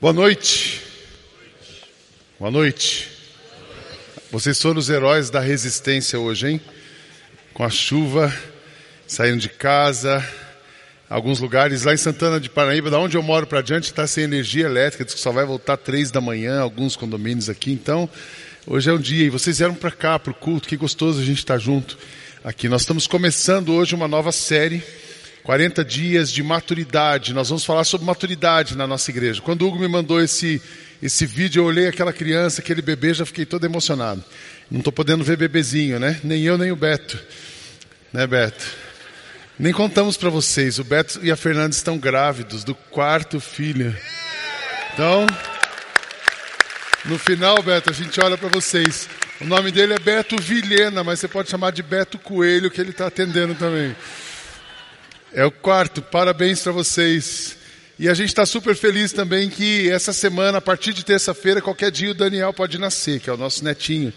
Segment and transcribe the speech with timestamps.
[0.00, 0.80] Boa noite.
[2.38, 3.10] Boa noite.
[4.30, 6.60] Vocês foram os heróis da resistência hoje, hein?
[7.52, 8.32] Com a chuva,
[9.08, 10.24] saindo de casa,
[11.10, 14.22] alguns lugares lá em Santana de Paraíba, da onde eu moro para diante, está sem
[14.22, 17.72] energia elétrica, diz que só vai voltar três da manhã, alguns condomínios aqui.
[17.72, 18.08] Então,
[18.68, 20.68] hoje é um dia e vocês vieram para cá para o culto.
[20.68, 21.98] Que gostoso a gente estar tá junto
[22.44, 22.68] aqui.
[22.68, 24.80] Nós estamos começando hoje uma nova série
[25.42, 27.32] 40 dias de maturidade.
[27.32, 29.40] Nós vamos falar sobre maturidade na nossa igreja.
[29.40, 30.60] Quando o Hugo me mandou esse,
[31.02, 34.22] esse vídeo, eu olhei aquela criança, aquele bebê, já fiquei todo emocionado.
[34.70, 36.20] Não estou podendo ver bebezinho, né?
[36.22, 37.18] Nem eu, nem o Beto.
[38.12, 38.64] Né, Beto?
[39.58, 40.78] Nem contamos para vocês.
[40.78, 43.96] O Beto e a Fernanda estão grávidos do quarto filho.
[44.92, 45.26] Então,
[47.04, 49.08] no final, Beto, a gente olha para vocês.
[49.40, 52.90] O nome dele é Beto Vilhena, mas você pode chamar de Beto Coelho, que ele
[52.90, 53.96] está atendendo também.
[55.32, 57.56] É o quarto, parabéns para vocês.
[57.98, 61.90] E a gente está super feliz também que essa semana, a partir de terça-feira, qualquer
[61.90, 64.12] dia o Daniel pode nascer, que é o nosso netinho.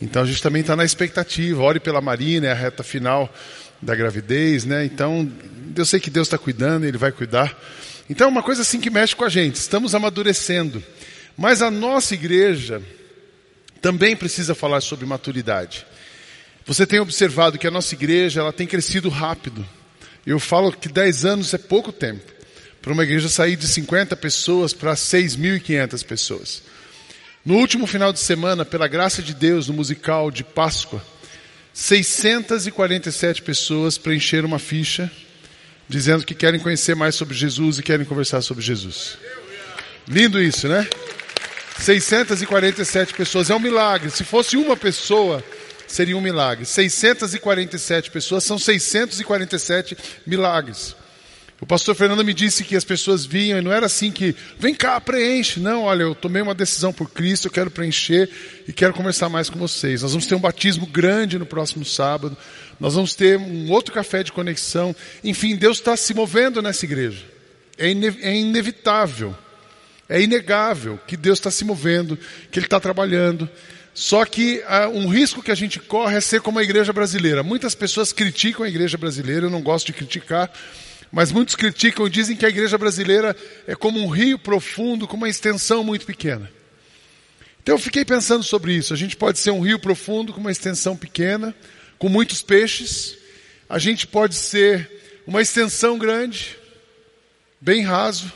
[0.00, 1.60] Então a gente também está na expectativa.
[1.62, 3.32] Ore pela Marina, é a reta final
[3.80, 4.84] da gravidez, né?
[4.84, 5.30] Então
[5.76, 7.58] eu sei que Deus está cuidando, Ele vai cuidar.
[8.08, 9.56] Então é uma coisa assim que mexe com a gente.
[9.56, 10.82] Estamos amadurecendo.
[11.36, 12.80] Mas a nossa igreja
[13.80, 15.84] também precisa falar sobre maturidade.
[16.64, 19.66] Você tem observado que a nossa igreja ela tem crescido rápido.
[20.26, 22.30] Eu falo que 10 anos é pouco tempo
[22.80, 26.62] para uma igreja sair de 50 pessoas para 6.500 pessoas.
[27.44, 31.04] No último final de semana, pela graça de Deus, no musical de Páscoa,
[31.72, 35.10] 647 pessoas preencheram uma ficha
[35.88, 39.18] dizendo que querem conhecer mais sobre Jesus e querem conversar sobre Jesus.
[40.08, 40.88] Lindo isso, né?
[41.78, 44.10] 647 pessoas, é um milagre.
[44.10, 45.42] Se fosse uma pessoa,
[45.92, 46.64] seria um milagre.
[46.64, 50.96] 647 pessoas são 647 milagres.
[51.60, 54.74] O pastor Fernando me disse que as pessoas vinham e não era assim que, vem
[54.74, 55.60] cá, preenche.
[55.60, 58.28] Não, olha, eu tomei uma decisão por Cristo, eu quero preencher
[58.66, 60.02] e quero conversar mais com vocês.
[60.02, 62.36] Nós vamos ter um batismo grande no próximo sábado.
[62.80, 64.96] Nós vamos ter um outro café de conexão.
[65.22, 67.24] Enfim, Deus está se movendo nessa igreja.
[67.78, 69.32] É, ine é inevitável.
[70.08, 72.18] É inegável que Deus está se movendo,
[72.50, 73.48] que Ele está trabalhando.
[73.94, 77.42] Só que uh, um risco que a gente corre é ser como a igreja brasileira.
[77.42, 80.50] Muitas pessoas criticam a igreja brasileira, eu não gosto de criticar,
[81.10, 83.36] mas muitos criticam e dizem que a igreja brasileira
[83.66, 86.50] é como um rio profundo com uma extensão muito pequena.
[87.62, 88.94] Então eu fiquei pensando sobre isso.
[88.94, 91.54] A gente pode ser um rio profundo com uma extensão pequena,
[91.98, 93.16] com muitos peixes.
[93.68, 94.90] A gente pode ser
[95.26, 96.56] uma extensão grande,
[97.60, 98.32] bem raso,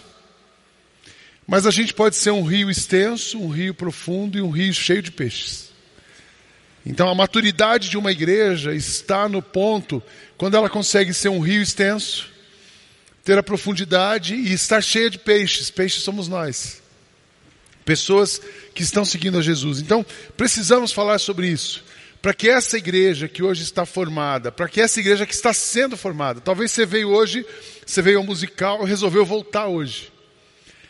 [1.46, 5.00] mas a gente pode ser um rio extenso, um rio profundo e um rio cheio
[5.00, 5.70] de peixes.
[6.84, 10.02] Então a maturidade de uma igreja está no ponto
[10.36, 12.28] quando ela consegue ser um rio extenso,
[13.24, 15.70] ter a profundidade e estar cheia de peixes.
[15.70, 16.82] Peixes somos nós.
[17.84, 18.40] Pessoas
[18.74, 19.80] que estão seguindo a Jesus.
[19.80, 20.04] Então
[20.36, 21.84] precisamos falar sobre isso.
[22.20, 25.96] Para que essa igreja que hoje está formada, para que essa igreja que está sendo
[25.96, 27.46] formada, talvez você veio hoje,
[27.84, 30.15] você veio ao musical resolveu voltar hoje.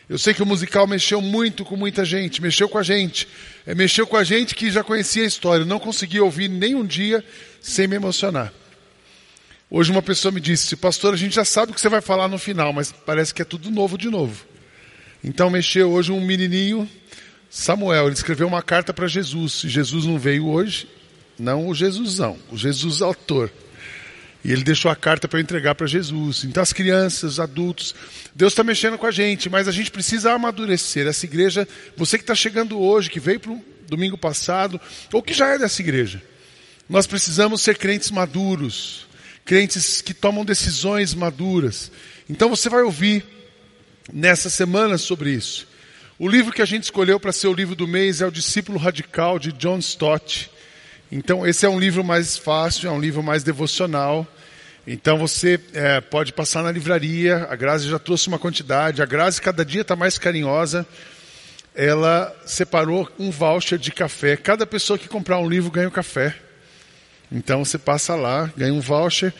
[0.09, 3.27] Eu sei que o musical mexeu muito com muita gente, mexeu com a gente.
[3.65, 6.85] É, mexeu com a gente que já conhecia a história, não conseguia ouvir nem um
[6.85, 7.23] dia
[7.59, 8.53] sem me emocionar.
[9.69, 12.29] Hoje uma pessoa me disse, pastor, a gente já sabe o que você vai falar
[12.29, 14.45] no final, mas parece que é tudo novo de novo.
[15.21, 16.89] Então mexeu hoje um menininho,
[17.49, 19.63] Samuel, ele escreveu uma carta para Jesus.
[19.65, 20.87] Jesus não veio hoje,
[21.37, 23.51] não o Jesusão, o Jesus autor.
[24.47, 26.45] E ele deixou a carta para entregar para Jesus.
[26.45, 27.93] Então, as crianças, os adultos,
[28.33, 31.05] Deus está mexendo com a gente, mas a gente precisa amadurecer.
[31.05, 34.79] Essa igreja, você que está chegando hoje, que veio para o domingo passado,
[35.11, 36.23] ou que já é dessa igreja,
[36.87, 39.05] nós precisamos ser crentes maduros,
[39.43, 41.91] crentes que tomam decisões maduras.
[42.29, 43.25] Então, você vai ouvir
[44.13, 45.67] nessa semana sobre isso.
[46.17, 48.79] O livro que a gente escolheu para ser o livro do mês é O Discípulo
[48.79, 50.49] Radical, de John Stott.
[51.11, 54.25] Então, esse é um livro mais fácil, é um livro mais devocional.
[54.89, 59.41] Então você é, pode passar na livraria, a Grazi já trouxe uma quantidade, a Grazi
[59.41, 60.87] cada dia está mais carinhosa.
[61.75, 64.37] Ela separou um voucher de café.
[64.37, 66.33] Cada pessoa que comprar um livro ganha um café.
[67.29, 69.33] Então você passa lá, ganha um voucher.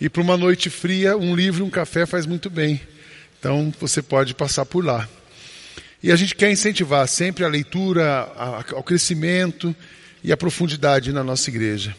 [0.00, 2.80] E para uma noite fria, um livro e um café faz muito bem.
[3.38, 5.06] Então você pode passar por lá.
[6.02, 8.22] E a gente quer incentivar sempre a leitura,
[8.74, 9.76] ao crescimento
[10.22, 11.94] e a profundidade na nossa igreja.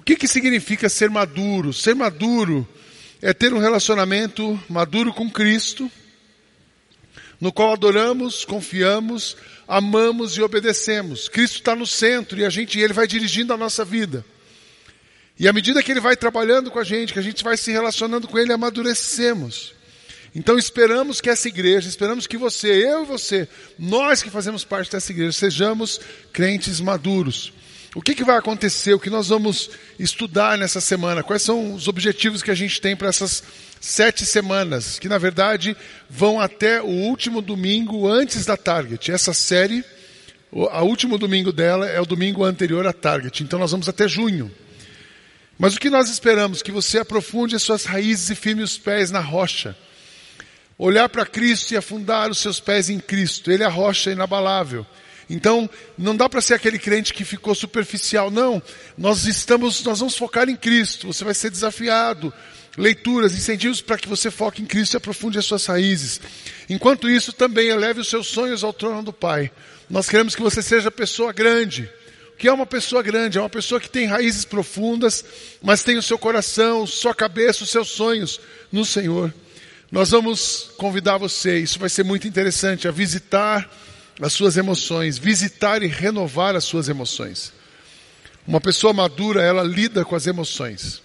[0.00, 1.74] O que, que significa ser maduro?
[1.74, 2.66] Ser maduro
[3.20, 5.92] é ter um relacionamento maduro com Cristo,
[7.38, 9.36] no qual adoramos, confiamos,
[9.68, 11.28] amamos e obedecemos.
[11.28, 14.24] Cristo está no centro e a gente, ele vai dirigindo a nossa vida.
[15.38, 17.70] E à medida que ele vai trabalhando com a gente, que a gente vai se
[17.70, 19.74] relacionando com ele, amadurecemos.
[20.34, 23.46] Então esperamos que essa igreja, esperamos que você, eu e você,
[23.78, 26.00] nós que fazemos parte dessa igreja, sejamos
[26.32, 27.52] crentes maduros.
[27.94, 28.94] O que, que vai acontecer?
[28.94, 31.24] O que nós vamos estudar nessa semana?
[31.24, 33.42] Quais são os objetivos que a gente tem para essas
[33.80, 34.96] sete semanas?
[34.96, 35.76] Que na verdade
[36.08, 39.10] vão até o último domingo antes da Target.
[39.10, 39.84] Essa série,
[40.52, 43.42] o último domingo dela é o domingo anterior à Target.
[43.42, 44.52] Então nós vamos até junho.
[45.58, 46.62] Mas o que nós esperamos?
[46.62, 49.76] Que você aprofunde as suas raízes e firme os pés na rocha.
[50.78, 53.50] Olhar para Cristo e afundar os seus pés em Cristo.
[53.50, 54.86] Ele é a rocha inabalável.
[55.30, 58.60] Então, não dá para ser aquele crente que ficou superficial, não.
[58.98, 61.06] Nós estamos, nós vamos focar em Cristo.
[61.06, 62.34] Você vai ser desafiado.
[62.76, 66.20] Leituras, incentivos para que você foque em Cristo e aprofunde as suas raízes.
[66.68, 69.52] Enquanto isso, também eleve os seus sonhos ao trono do Pai.
[69.88, 71.88] Nós queremos que você seja pessoa grande.
[72.34, 73.38] O que é uma pessoa grande?
[73.38, 75.24] É uma pessoa que tem raízes profundas,
[75.62, 78.40] mas tem o seu coração, sua cabeça, os seus sonhos
[78.72, 79.32] no Senhor.
[79.92, 83.68] Nós vamos convidar você, isso vai ser muito interessante, a visitar
[84.20, 87.52] as suas emoções, visitar e renovar as suas emoções.
[88.46, 91.02] Uma pessoa madura, ela lida com as emoções.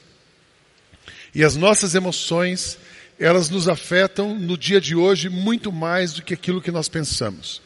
[1.33, 2.77] E as nossas emoções,
[3.19, 7.61] elas nos afetam no dia de hoje muito mais do que aquilo que nós pensamos.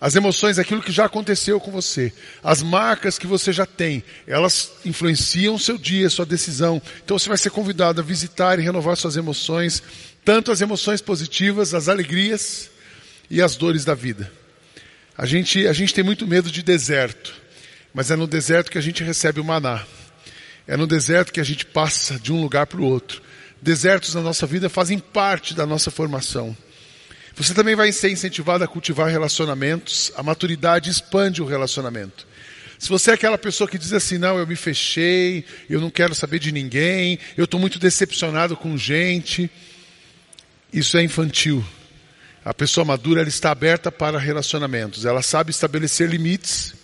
[0.00, 2.12] As emoções, aquilo que já aconteceu com você,
[2.42, 6.82] as marcas que você já tem, elas influenciam o seu dia, sua decisão.
[7.04, 9.82] Então você vai ser convidado a visitar e renovar suas emoções,
[10.24, 12.68] tanto as emoções positivas, as alegrias
[13.30, 14.41] e as dores da vida.
[15.16, 17.34] A gente, a gente tem muito medo de deserto,
[17.92, 19.84] mas é no deserto que a gente recebe o maná.
[20.66, 23.20] É no deserto que a gente passa de um lugar para o outro.
[23.60, 26.56] Desertos na nossa vida fazem parte da nossa formação.
[27.34, 30.12] Você também vai ser incentivado a cultivar relacionamentos.
[30.16, 32.26] A maturidade expande o relacionamento.
[32.78, 36.14] Se você é aquela pessoa que diz assim, não, eu me fechei, eu não quero
[36.14, 39.48] saber de ninguém, eu estou muito decepcionado com gente,
[40.72, 41.64] isso é infantil.
[42.44, 45.04] A pessoa madura ela está aberta para relacionamentos.
[45.04, 46.74] Ela sabe estabelecer limites.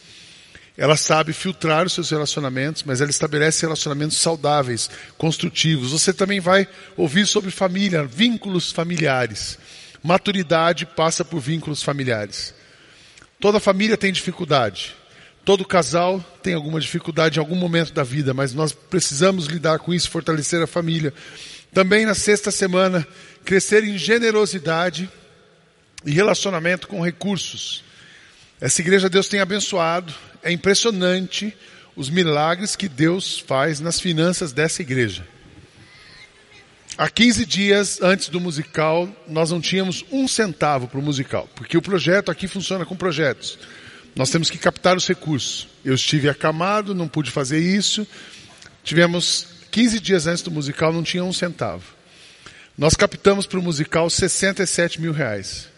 [0.77, 5.91] Ela sabe filtrar os seus relacionamentos, mas ela estabelece relacionamentos saudáveis, construtivos.
[5.91, 9.59] Você também vai ouvir sobre família, vínculos familiares.
[10.01, 12.55] Maturidade passa por vínculos familiares.
[13.41, 14.95] Toda família tem dificuldade.
[15.45, 19.93] Todo casal tem alguma dificuldade em algum momento da vida, mas nós precisamos lidar com
[19.93, 21.13] isso, fortalecer a família.
[21.73, 23.05] Também na sexta semana,
[23.45, 25.11] crescer em generosidade
[26.05, 27.85] e relacionamento com recursos.
[28.61, 30.13] Essa igreja Deus tem abençoado.
[30.43, 31.57] É impressionante
[31.97, 35.27] os milagres que Deus faz nas finanças dessa igreja.
[36.97, 41.77] Há 15 dias antes do musical, nós não tínhamos um centavo para o musical, porque
[41.77, 43.57] o projeto aqui funciona com projetos.
[44.17, 45.69] Nós temos que captar os recursos.
[45.85, 48.05] Eu estive acamado, não pude fazer isso.
[48.83, 51.85] Tivemos 15 dias antes do musical, não tinha um centavo.
[52.77, 55.69] Nós captamos para o musical 67 mil reais.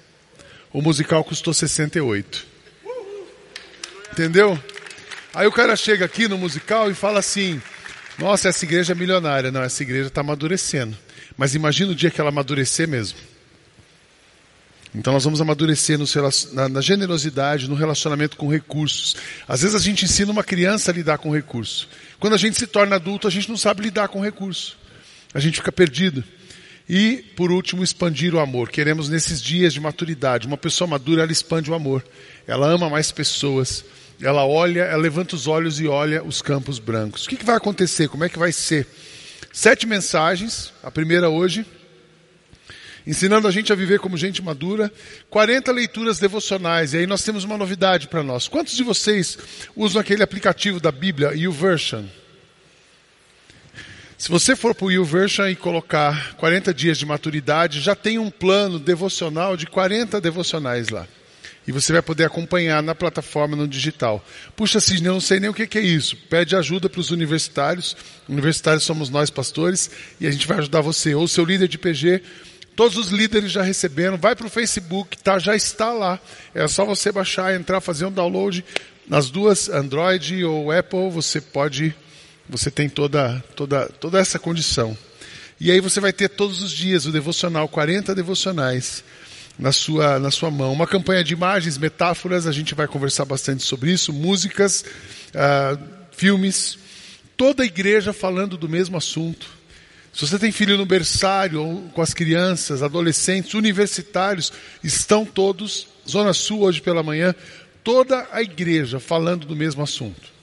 [0.73, 2.47] O musical custou 68.
[4.13, 4.59] Entendeu?
[5.35, 7.61] Aí o cara chega aqui no musical e fala assim:
[8.19, 9.51] Nossa, essa igreja é milionária.
[9.51, 10.97] Não, essa igreja está amadurecendo.
[11.37, 13.19] Mas imagina o dia que ela amadurecer mesmo.
[14.95, 16.05] Então nós vamos amadurecer no,
[16.53, 19.17] na, na, generosidade, no relacionamento com recursos.
[19.47, 21.89] Às vezes a gente ensina uma criança a lidar com recurso.
[22.19, 24.77] Quando a gente se torna adulto, a gente não sabe lidar com recurso.
[25.33, 26.25] A gente fica perdido.
[26.89, 28.71] E, por último, expandir o amor.
[28.71, 32.05] Queremos, nesses dias de maturidade, uma pessoa madura, ela expande o amor.
[32.47, 33.85] Ela ama mais pessoas.
[34.21, 37.25] Ela olha, ela levanta os olhos e olha os campos brancos.
[37.25, 38.09] O que, que vai acontecer?
[38.09, 38.87] Como é que vai ser?
[39.53, 40.73] Sete mensagens.
[40.83, 41.65] A primeira hoje.
[43.07, 44.93] Ensinando a gente a viver como gente madura.
[45.31, 46.93] 40 leituras devocionais.
[46.93, 48.49] E aí nós temos uma novidade para nós.
[48.49, 49.39] Quantos de vocês
[49.75, 52.05] usam aquele aplicativo da Bíblia, YouVersion?
[54.21, 58.29] Se você for para o YouVersion e colocar 40 dias de maturidade, já tem um
[58.29, 61.09] plano devocional de 40 devocionais lá.
[61.67, 64.23] E você vai poder acompanhar na plataforma no digital.
[64.55, 66.19] Puxa, Cisne, eu não sei nem o que é isso.
[66.29, 67.97] Pede ajuda para os universitários.
[68.29, 71.15] Universitários somos nós, pastores, e a gente vai ajudar você.
[71.15, 72.21] Ou seu líder de PG.
[72.77, 74.19] Todos os líderes já receberam.
[74.19, 76.21] Vai para o Facebook, tá, já está lá.
[76.55, 78.63] É só você baixar, entrar, fazer um download.
[79.09, 81.95] Nas duas, Android ou Apple, você pode
[82.51, 84.97] você tem toda, toda, toda essa condição.
[85.61, 89.05] E aí você vai ter todos os dias o devocional, 40 devocionais
[89.59, 90.73] na sua, na sua mão.
[90.73, 94.85] Uma campanha de imagens, metáforas, a gente vai conversar bastante sobre isso, músicas,
[95.35, 95.79] uh,
[96.11, 96.79] filmes,
[97.37, 99.47] toda a igreja falando do mesmo assunto.
[100.13, 104.53] Se você tem filho no berçário, com as crianças, adolescentes, universitários,
[104.83, 107.35] estão todos, Zona Sul hoje pela manhã,
[107.85, 110.40] toda a igreja falando do mesmo assunto.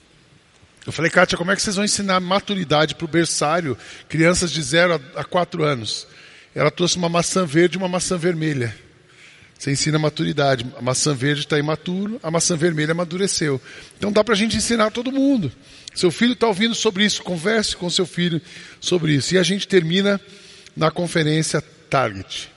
[0.88, 3.76] Eu falei, Kátia, como é que vocês vão ensinar maturidade para o berçário,
[4.08, 6.06] crianças de 0 a 4 anos?
[6.54, 8.74] ela trouxe uma maçã verde e uma maçã vermelha.
[9.56, 10.66] Você ensina maturidade.
[10.76, 13.60] A maçã verde está imaturo, a maçã vermelha amadureceu.
[13.96, 15.52] Então dá para a gente ensinar todo mundo.
[15.94, 18.40] Seu filho está ouvindo sobre isso, converse com seu filho
[18.80, 19.34] sobre isso.
[19.34, 20.20] E a gente termina
[20.74, 22.50] na conferência Target.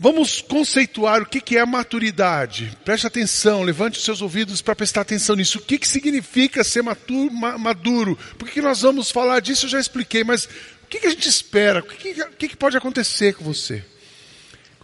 [0.00, 2.76] Vamos conceituar o que é maturidade.
[2.84, 5.58] Preste atenção, levante os seus ouvidos para prestar atenção nisso.
[5.58, 8.16] O que, significa ser maduro?
[8.38, 9.66] Por que nós vamos falar disso?
[9.66, 11.80] Eu já expliquei, mas o que, a gente espera?
[11.80, 13.84] O que pode acontecer com você?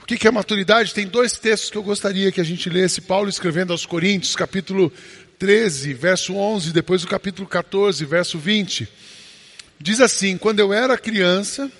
[0.02, 0.92] O que é maturidade?
[0.92, 3.00] Tem dois textos que eu gostaria que a gente lesse.
[3.00, 4.92] Paulo escrevendo aos Coríntios, capítulo
[5.38, 8.88] 13, verso 11, depois o capítulo 14, verso 20.
[9.78, 11.70] Diz assim: Quando eu era criança,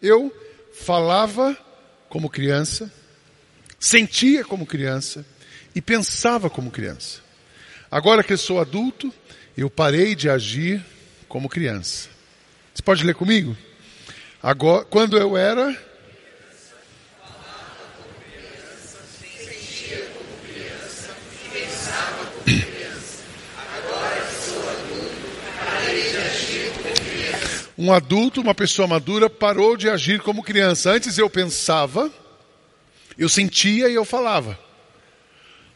[0.00, 0.32] eu
[0.72, 1.58] falava
[2.14, 2.92] como criança,
[3.76, 5.26] sentia como criança
[5.74, 7.20] e pensava como criança.
[7.90, 9.12] Agora que eu sou adulto,
[9.56, 10.80] eu parei de agir
[11.28, 12.08] como criança.
[12.72, 13.56] Você pode ler comigo?
[14.40, 15.76] Agora, quando eu era
[27.76, 30.92] Um adulto, uma pessoa madura, parou de agir como criança.
[30.92, 32.10] Antes eu pensava,
[33.18, 34.58] eu sentia e eu falava.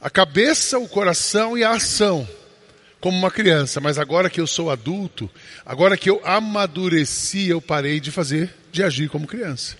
[0.00, 2.28] A cabeça, o coração e a ação,
[3.00, 3.80] como uma criança.
[3.80, 5.28] Mas agora que eu sou adulto,
[5.66, 9.76] agora que eu amadureci, eu parei de fazer, de agir como criança.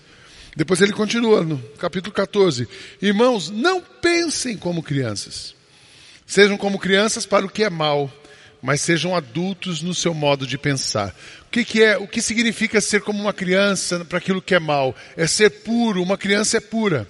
[0.55, 2.67] Depois ele continua no capítulo 14:
[3.01, 5.55] Irmãos, não pensem como crianças.
[6.25, 8.11] Sejam como crianças para o que é mal,
[8.61, 11.15] mas sejam adultos no seu modo de pensar.
[11.49, 14.59] O que, que, é, o que significa ser como uma criança para aquilo que é
[14.59, 14.95] mal?
[15.17, 16.03] É ser puro.
[16.03, 17.07] Uma criança é pura.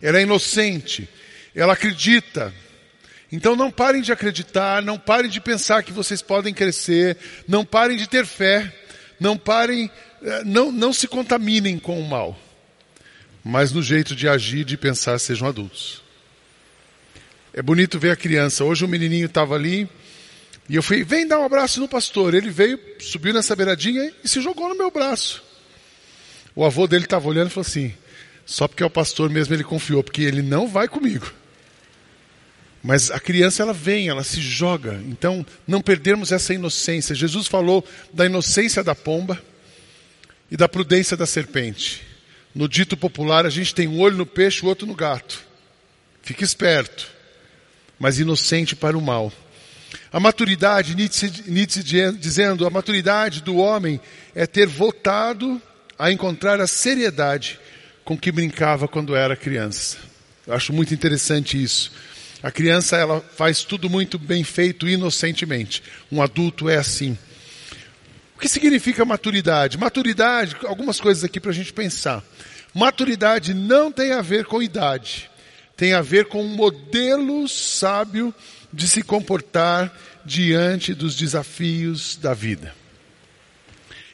[0.00, 1.06] Ela é inocente.
[1.54, 2.54] Ela acredita.
[3.30, 7.98] Então não parem de acreditar, não parem de pensar que vocês podem crescer, não parem
[7.98, 8.72] de ter fé,
[9.20, 9.90] não parem,
[10.22, 12.34] eh, não, não se contaminem com o mal.
[13.44, 16.02] Mas no jeito de agir, de pensar, sejam adultos.
[17.52, 18.64] É bonito ver a criança.
[18.64, 19.86] Hoje o menininho estava ali,
[20.68, 22.34] e eu fui, vem dar um abraço no pastor.
[22.34, 25.42] Ele veio, subiu nessa beiradinha e se jogou no meu braço.
[26.54, 27.94] O avô dele estava olhando e falou assim:
[28.44, 31.32] só porque é o pastor mesmo ele confiou, porque ele não vai comigo.
[32.82, 35.02] Mas a criança ela vem, ela se joga.
[35.06, 37.16] Então, não perdermos essa inocência.
[37.16, 39.42] Jesus falou da inocência da pomba
[40.48, 42.02] e da prudência da serpente.
[42.54, 45.44] No dito popular, a gente tem um olho no peixe, o outro no gato.
[46.22, 47.08] Fique esperto,
[47.98, 49.32] mas inocente para o mal.
[50.12, 51.82] A maturidade, Nietzsche, Nietzsche
[52.18, 54.00] dizendo, a maturidade do homem
[54.34, 55.60] é ter voltado
[55.98, 57.58] a encontrar a seriedade
[58.04, 59.98] com que brincava quando era criança.
[60.46, 61.92] Eu acho muito interessante isso.
[62.42, 65.82] A criança ela faz tudo muito bem feito inocentemente.
[66.12, 67.18] Um adulto é assim.
[68.36, 69.78] O que significa maturidade?
[69.78, 72.22] Maturidade, algumas coisas aqui para a gente pensar.
[72.74, 75.30] Maturidade não tem a ver com idade,
[75.74, 78.34] tem a ver com um modelo sábio
[78.76, 79.90] de se comportar
[80.24, 82.74] diante dos desafios da vida.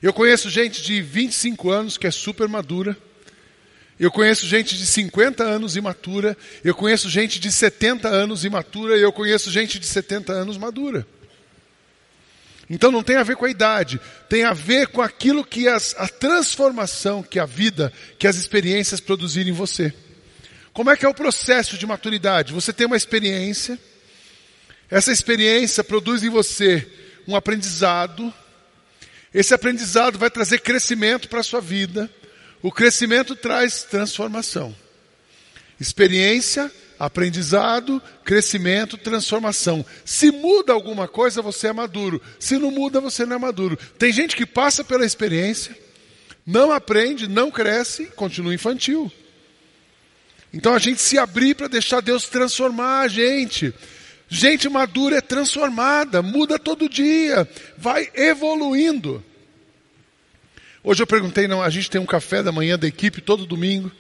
[0.01, 2.97] Eu conheço gente de 25 anos que é super madura.
[3.99, 6.37] Eu conheço gente de 50 anos imatura.
[6.63, 8.97] Eu conheço gente de 70 anos imatura.
[8.97, 11.05] E eu conheço gente de 70 anos madura.
[12.71, 14.01] Então não tem a ver com a idade,
[14.31, 19.01] tem a ver com aquilo que as, a transformação que a vida, que as experiências
[19.01, 19.93] produzirem em você.
[20.73, 22.53] Como é que é o processo de maturidade?
[22.53, 23.79] Você tem uma experiência,
[24.93, 26.87] essa experiência produz em você
[27.27, 28.31] um aprendizado.
[29.33, 32.11] Esse aprendizado vai trazer crescimento para a sua vida.
[32.61, 34.77] O crescimento traz transformação.
[35.81, 39.83] Experiência, aprendizado, crescimento, transformação.
[40.05, 42.21] Se muda alguma coisa, você é maduro.
[42.39, 43.79] Se não muda, você não é maduro.
[43.99, 45.75] Tem gente que passa pela experiência,
[46.45, 49.11] não aprende, não cresce, continua infantil.
[50.53, 53.73] Então a gente se abrir para deixar Deus transformar a gente.
[54.35, 57.47] Gente madura é transformada, muda todo dia,
[57.77, 59.23] vai evoluindo.
[60.83, 63.93] Hoje eu perguntei, não, a gente tem um café da manhã da equipe todo domingo.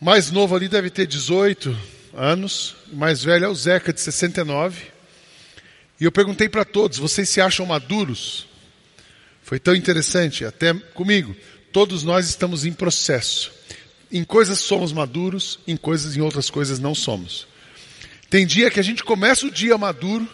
[0.00, 1.78] Mais novo ali deve ter 18
[2.14, 4.86] anos, mais velho é o Zeca de 69.
[6.00, 8.46] E eu perguntei para todos, vocês se acham maduros?
[9.42, 11.36] Foi tão interessante, até comigo.
[11.70, 13.52] Todos nós estamos em processo.
[14.10, 17.46] Em coisas somos maduros, em coisas em outras coisas não somos.
[18.28, 20.28] Tem dia que a gente começa o dia maduro,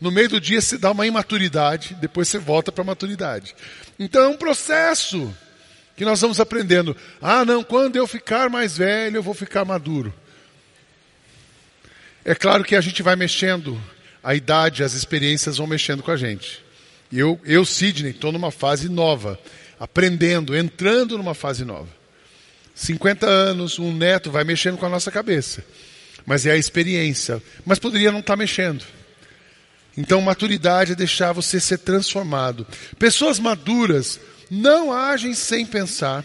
[0.00, 3.54] no meio do dia se dá uma imaturidade, depois você volta para a maturidade.
[3.98, 5.34] Então é um processo
[5.96, 6.96] que nós vamos aprendendo.
[7.20, 10.12] Ah, não, quando eu ficar mais velho, eu vou ficar maduro.
[12.24, 13.80] É claro que a gente vai mexendo,
[14.22, 16.64] a idade, as experiências vão mexendo com a gente.
[17.12, 19.38] Eu, eu Sidney, estou numa fase nova.
[19.78, 21.88] aprendendo, entrando numa fase nova.
[22.74, 25.64] 50 anos, um neto vai mexendo com a nossa cabeça.
[26.26, 27.42] Mas é a experiência.
[27.64, 28.84] Mas poderia não estar mexendo.
[29.96, 32.66] Então, maturidade é deixar você ser transformado.
[32.98, 36.24] Pessoas maduras não agem sem pensar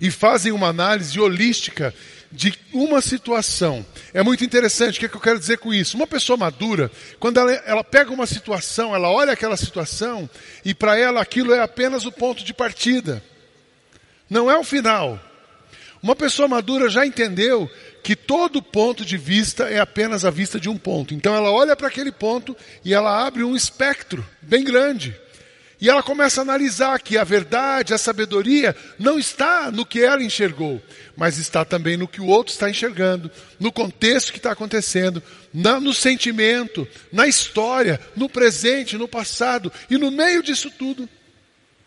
[0.00, 1.94] e fazem uma análise holística
[2.30, 3.84] de uma situação.
[4.12, 5.96] É muito interessante, o que, é que eu quero dizer com isso?
[5.96, 10.28] Uma pessoa madura, quando ela, ela pega uma situação, ela olha aquela situação
[10.64, 13.22] e para ela aquilo é apenas o ponto de partida,
[14.28, 15.18] não é o final.
[16.02, 17.68] Uma pessoa madura já entendeu
[18.08, 21.12] que todo ponto de vista é apenas a vista de um ponto.
[21.12, 25.14] Então ela olha para aquele ponto e ela abre um espectro bem grande.
[25.78, 30.22] E ela começa a analisar que a verdade, a sabedoria, não está no que ela
[30.22, 30.82] enxergou,
[31.18, 35.22] mas está também no que o outro está enxergando, no contexto que está acontecendo,
[35.52, 39.70] na, no sentimento, na história, no presente, no passado.
[39.90, 41.06] E no meio disso tudo,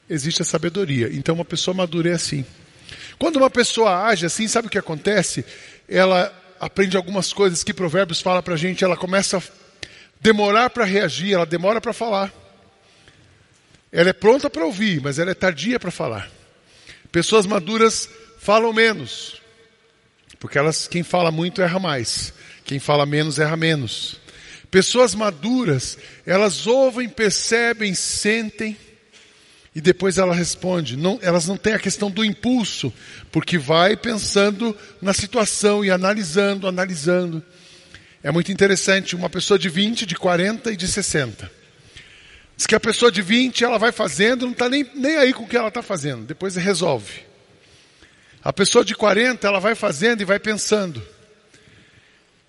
[0.07, 1.09] existe a sabedoria.
[1.11, 2.45] Então uma pessoa madura é assim.
[3.21, 5.45] Quando uma pessoa age assim, sabe o que acontece?
[5.87, 9.41] Ela aprende algumas coisas que Provérbios fala para a gente, ela começa a
[10.19, 12.31] demorar para reagir, ela demora para falar.
[13.91, 16.29] Ela é pronta para ouvir, mas ela é tardia para falar.
[17.11, 18.09] Pessoas maduras
[18.39, 19.41] falam menos,
[20.39, 22.33] porque elas, quem fala muito erra mais,
[22.63, 24.21] quem fala menos erra menos.
[24.69, 28.77] Pessoas maduras, elas ouvem, percebem, sentem
[29.75, 30.97] e depois ela responde.
[30.97, 32.93] Não, elas não têm a questão do impulso,
[33.31, 37.43] porque vai pensando na situação e analisando, analisando.
[38.23, 41.61] É muito interessante, uma pessoa de 20, de 40 e de 60
[42.61, 45.45] Diz que a pessoa de 20 ela vai fazendo, não está nem, nem aí com
[45.45, 47.21] o que ela está fazendo, depois resolve.
[48.43, 51.01] A pessoa de 40 ela vai fazendo e vai pensando.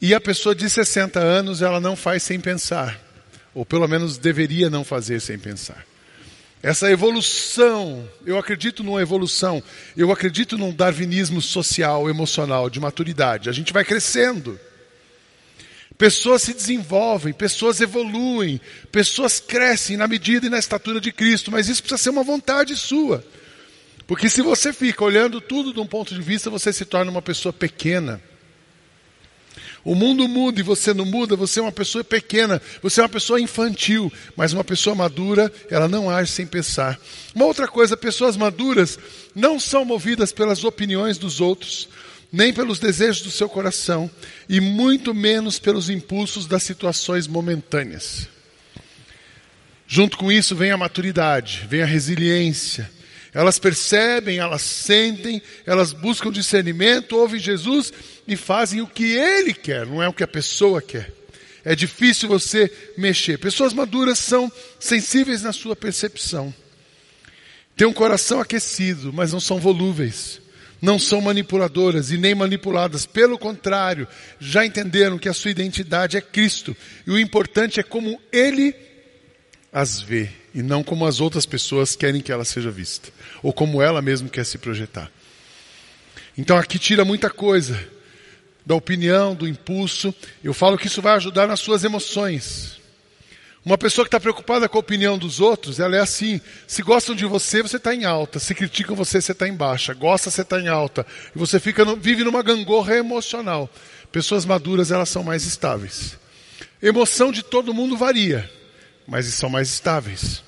[0.03, 3.01] E a pessoa de 60 anos ela não faz sem pensar,
[3.55, 5.83] ou pelo menos deveria não fazer sem pensar.
[6.63, 9.61] Essa evolução, eu acredito numa evolução,
[9.97, 13.49] eu acredito num darwinismo social, emocional, de maturidade.
[13.49, 14.61] A gente vai crescendo.
[15.99, 18.61] Pessoas se desenvolvem, pessoas evoluem,
[18.93, 22.77] pessoas crescem na medida e na estatura de Cristo, mas isso precisa ser uma vontade
[22.77, 23.25] sua.
[24.07, 27.23] Porque se você fica olhando tudo de um ponto de vista, você se torna uma
[27.23, 28.23] pessoa pequena.
[29.85, 33.09] O mundo muda e você não muda, você é uma pessoa pequena, você é uma
[33.09, 37.01] pessoa infantil, mas uma pessoa madura, ela não age sem pensar.
[37.35, 38.99] Uma outra coisa, pessoas maduras
[39.35, 41.89] não são movidas pelas opiniões dos outros,
[42.33, 44.09] nem pelos desejos do seu coração,
[44.49, 48.29] e muito menos pelos impulsos das situações momentâneas.
[49.87, 52.91] Junto com isso vem a maturidade, vem a resiliência.
[53.35, 57.93] Elas percebem, elas sentem, elas buscam discernimento, ouvem Jesus
[58.29, 61.13] e fazem o que ele quer, não é o que a pessoa quer.
[61.65, 63.39] É difícil você mexer.
[63.39, 66.53] Pessoas maduras são sensíveis na sua percepção.
[67.77, 70.43] Têm um coração aquecido, mas não são volúveis
[70.83, 73.07] não são manipuladoras e nem manipuladas.
[73.07, 74.09] Pelo contrário,
[74.41, 76.77] já entenderam que a sua identidade é Cristo.
[77.07, 78.75] E o importante é como Ele
[79.73, 83.11] as vê e não como as outras pessoas querem que ela seja vista.
[83.43, 85.11] Ou como ela mesma quer se projetar.
[86.37, 87.79] Então aqui tira muita coisa
[88.65, 90.15] da opinião, do impulso.
[90.43, 92.81] Eu falo que isso vai ajudar nas suas emoções.
[93.65, 97.15] Uma pessoa que está preocupada com a opinião dos outros, ela é assim: se gostam
[97.15, 98.41] de você, você está em alta.
[98.41, 99.95] Se criticam você, você está em baixa.
[99.95, 101.07] Gosta, você está em alta.
[101.35, 103.71] E você fica vive numa gangorra emocional.
[104.11, 106.19] Pessoas maduras, elas são mais estáveis.
[106.83, 108.51] Emoção de todo mundo varia,
[109.07, 110.43] mas são mais estáveis.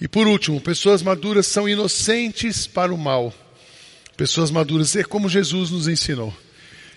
[0.00, 3.34] E por último, pessoas maduras são inocentes para o mal.
[4.16, 6.34] Pessoas maduras é como Jesus nos ensinou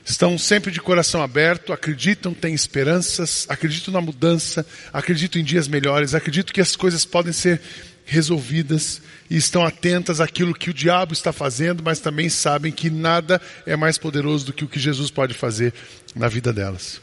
[0.06, 6.13] estão sempre de coração aberto, acreditam, têm esperanças, acreditam na mudança, acreditam em dias melhores,
[6.13, 7.62] acreditam que as coisas podem ser
[8.06, 13.41] resolvidas e estão atentas àquilo que o diabo está fazendo, mas também sabem que nada
[13.65, 15.73] é mais poderoso do que o que Jesus pode fazer
[16.13, 17.02] na vida delas.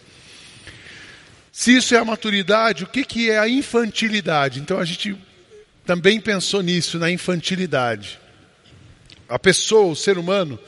[1.60, 4.60] Se isso é a maturidade, o que, que é a infantilidade?
[4.60, 5.14] Então a gente
[5.84, 8.18] também pensou nisso, na infantilidade.
[9.28, 10.58] A pessoa, o ser humano,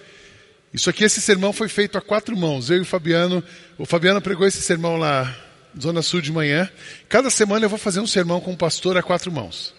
[0.70, 2.68] isso aqui, esse sermão foi feito a quatro mãos.
[2.68, 3.42] Eu e o Fabiano,
[3.78, 5.34] o Fabiano pregou esse sermão lá
[5.74, 6.68] na Zona Sul de manhã.
[7.08, 9.72] Cada semana eu vou fazer um sermão com o pastor a quatro mãos.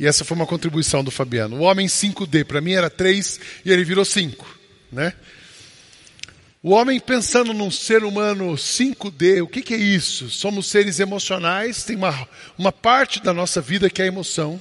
[0.00, 1.56] E essa foi uma contribuição do Fabiano.
[1.58, 4.58] O homem 5D, para mim era 3 e ele virou 5.
[4.90, 5.12] Né?
[6.66, 10.30] O homem pensando num ser humano 5D, o que, que é isso?
[10.30, 14.58] Somos seres emocionais, tem uma, uma parte da nossa vida que é a emoção.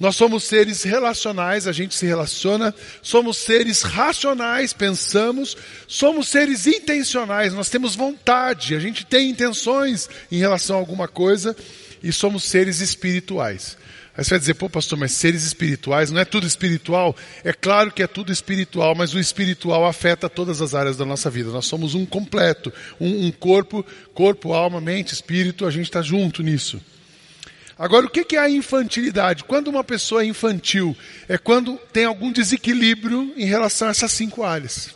[0.00, 7.54] Nós somos seres relacionais, a gente se relaciona, somos seres racionais, pensamos, somos seres intencionais,
[7.54, 11.56] nós temos vontade, a gente tem intenções em relação a alguma coisa
[12.02, 13.76] e somos seres espirituais.
[14.16, 17.16] Aí você vai dizer, pô, pastor, mas seres espirituais, não é tudo espiritual?
[17.42, 21.28] É claro que é tudo espiritual, mas o espiritual afeta todas as áreas da nossa
[21.28, 21.50] vida.
[21.50, 26.44] Nós somos um completo, um, um corpo, corpo, alma, mente, espírito, a gente está junto
[26.44, 26.80] nisso.
[27.76, 29.42] Agora, o que é a infantilidade?
[29.42, 30.96] Quando uma pessoa é infantil,
[31.28, 34.94] é quando tem algum desequilíbrio em relação a essas cinco áreas.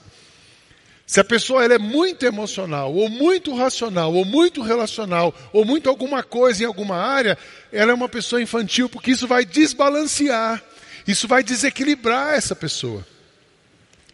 [1.08, 5.88] Se a pessoa ela é muito emocional, ou muito racional, ou muito relacional, ou muito
[5.88, 7.38] alguma coisa em alguma área,
[7.72, 10.62] ela é uma pessoa infantil, porque isso vai desbalancear,
[11.06, 13.06] isso vai desequilibrar essa pessoa.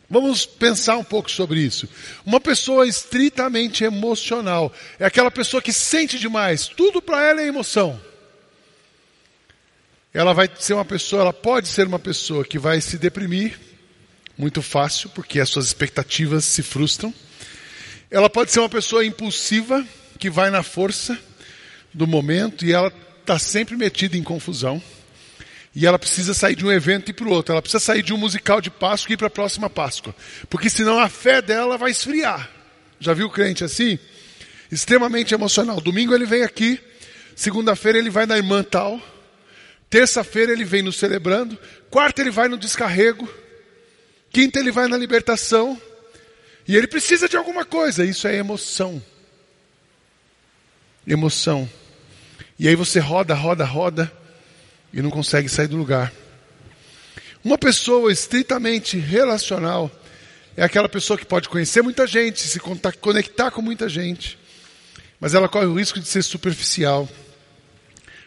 [0.08, 1.88] Vamos pensar um pouco sobre isso.
[2.24, 8.00] Uma pessoa estritamente emocional é aquela pessoa que sente demais, tudo para ela é emoção.
[10.12, 13.58] Ela vai ser uma pessoa, ela pode ser uma pessoa que vai se deprimir,
[14.36, 17.12] muito fácil, porque as suas expectativas se frustram.
[18.10, 19.84] Ela pode ser uma pessoa impulsiva,
[20.18, 21.18] que vai na força
[21.92, 24.82] do momento e ela está sempre metida em confusão.
[25.74, 27.52] E ela precisa sair de um evento e para o outro.
[27.52, 30.14] Ela precisa sair de um musical de Páscoa e ir para a próxima Páscoa.
[30.48, 32.48] Porque senão a fé dela vai esfriar.
[33.00, 33.98] Já viu o crente assim?
[34.70, 35.80] Extremamente emocional.
[35.80, 36.78] Domingo ele vem aqui.
[37.34, 39.00] Segunda-feira ele vai na irmã tal.
[39.90, 41.58] Terça-feira ele vem no celebrando.
[41.90, 43.28] Quarta ele vai no descarrego.
[44.34, 45.80] Quinta ele vai na libertação.
[46.66, 48.04] E ele precisa de alguma coisa.
[48.04, 49.00] Isso é emoção.
[51.06, 51.70] Emoção.
[52.58, 54.12] E aí você roda, roda, roda
[54.92, 56.12] e não consegue sair do lugar.
[57.44, 59.88] Uma pessoa estritamente relacional
[60.56, 64.36] é aquela pessoa que pode conhecer muita gente, se conectar com muita gente,
[65.20, 67.08] mas ela corre o risco de ser superficial.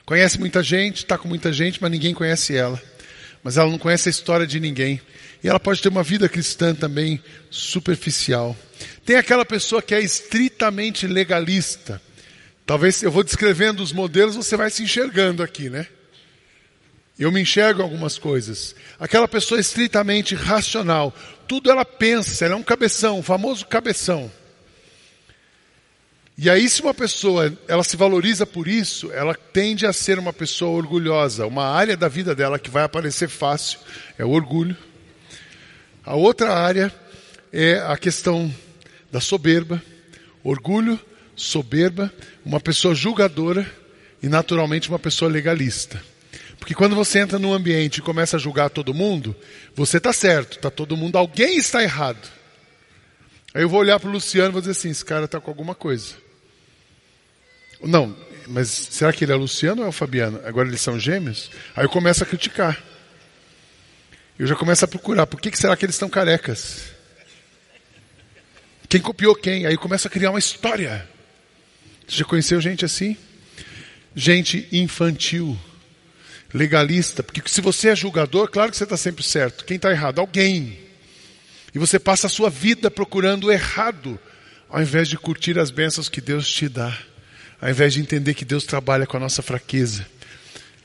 [0.05, 2.81] Conhece muita gente, está com muita gente, mas ninguém conhece ela.
[3.43, 5.01] Mas ela não conhece a história de ninguém.
[5.43, 8.55] E ela pode ter uma vida cristã também superficial.
[9.05, 12.01] Tem aquela pessoa que é estritamente legalista.
[12.65, 15.87] Talvez eu vou descrevendo os modelos, você vai se enxergando aqui, né?
[17.17, 18.75] Eu me enxergo algumas coisas.
[18.99, 21.15] Aquela pessoa estritamente racional,
[21.47, 24.31] tudo ela pensa, ela é um cabeção, o famoso cabeção.
[26.39, 30.31] E aí, se uma pessoa ela se valoriza por isso, ela tende a ser uma
[30.31, 31.47] pessoa orgulhosa.
[31.47, 33.79] Uma área da vida dela que vai aparecer fácil
[34.19, 34.77] é o orgulho.
[36.05, 36.93] A outra área
[37.51, 38.53] é a questão
[39.11, 39.81] da soberba,
[40.43, 40.99] orgulho,
[41.35, 42.13] soberba,
[42.45, 43.69] uma pessoa julgadora
[44.21, 45.99] e naturalmente uma pessoa legalista.
[46.59, 49.35] Porque quando você entra num ambiente e começa a julgar todo mundo,
[49.75, 52.29] você está certo, está todo mundo, alguém está errado.
[53.55, 55.49] Aí eu vou olhar para o Luciano e vou dizer assim, esse cara está com
[55.49, 56.26] alguma coisa.
[57.81, 58.15] Não,
[58.47, 60.39] mas será que ele é Luciano ou é o Fabiano?
[60.45, 61.51] Agora eles são gêmeos?
[61.75, 62.81] Aí eu começo a criticar.
[64.39, 66.91] Eu já começo a procurar, por que, que será que eles estão carecas?
[68.87, 69.65] Quem copiou quem?
[69.65, 71.07] Aí começa a criar uma história.
[72.07, 73.17] Você já conheceu gente assim?
[74.15, 75.57] Gente infantil,
[76.53, 79.65] legalista, porque se você é julgador, claro que você está sempre certo.
[79.65, 80.19] Quem está errado?
[80.19, 80.79] Alguém.
[81.73, 84.19] E você passa a sua vida procurando o errado,
[84.69, 86.97] ao invés de curtir as bênçãos que Deus te dá,
[87.61, 90.05] ao invés de entender que Deus trabalha com a nossa fraqueza.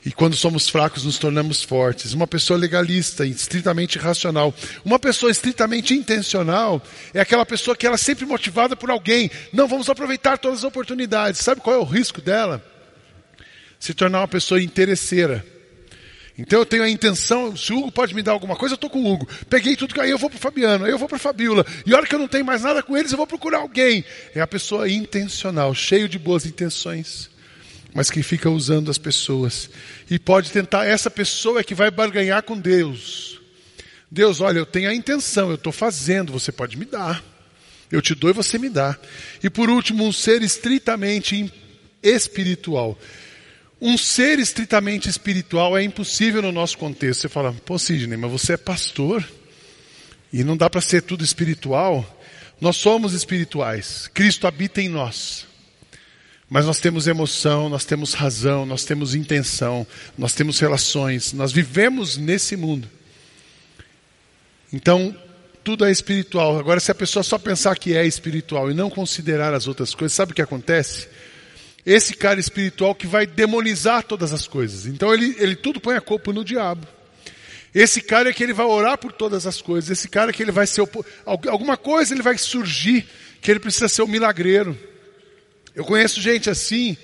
[0.05, 2.11] E quando somos fracos, nos tornamos fortes.
[2.13, 4.53] Uma pessoa legalista, estritamente racional.
[4.83, 6.81] Uma pessoa estritamente intencional
[7.13, 9.31] é aquela pessoa que ela é sempre motivada por alguém.
[9.53, 11.39] Não, vamos aproveitar todas as oportunidades.
[11.39, 12.61] Sabe qual é o risco dela?
[13.79, 15.45] Se tornar uma pessoa interesseira.
[16.37, 18.89] Então eu tenho a intenção, se o Hugo pode me dar alguma coisa, eu estou
[18.89, 19.27] com o Hugo.
[19.49, 21.65] Peguei tudo, aí eu vou para o Fabiano, aí eu vou para a Fabiola.
[21.85, 24.03] E a hora que eu não tenho mais nada com eles, eu vou procurar alguém.
[24.33, 27.31] É a pessoa intencional, cheio de boas intenções
[27.93, 29.69] mas que fica usando as pessoas.
[30.09, 33.39] E pode tentar, essa pessoa é que vai barganhar com Deus.
[34.09, 37.23] Deus, olha, eu tenho a intenção, eu estou fazendo, você pode me dar.
[37.91, 38.97] Eu te dou e você me dá.
[39.43, 41.51] E por último, um ser estritamente
[42.01, 42.97] espiritual.
[43.85, 47.23] Um ser estritamente espiritual é impossível no nosso contexto.
[47.23, 49.29] Você fala, pô Sidney, mas você é pastor
[50.31, 52.05] e não dá para ser tudo espiritual.
[52.61, 54.09] Nós somos espirituais.
[54.13, 55.45] Cristo habita em nós.
[56.49, 59.85] Mas nós temos emoção, nós temos razão, nós temos intenção,
[60.17, 62.89] nós temos relações, nós vivemos nesse mundo.
[64.71, 65.13] Então,
[65.61, 66.57] tudo é espiritual.
[66.57, 70.15] Agora, se a pessoa só pensar que é espiritual e não considerar as outras coisas,
[70.15, 71.09] sabe o que acontece?
[71.85, 74.85] Esse cara espiritual que vai demonizar todas as coisas.
[74.85, 76.87] Então, ele, ele tudo põe a culpa no diabo.
[77.73, 79.89] Esse cara é que ele vai orar por todas as coisas.
[79.89, 80.87] Esse cara é que ele vai ser.
[81.25, 83.07] Alguma coisa ele vai surgir
[83.41, 84.77] que ele precisa ser o milagreiro.
[85.75, 86.95] Eu conheço gente assim,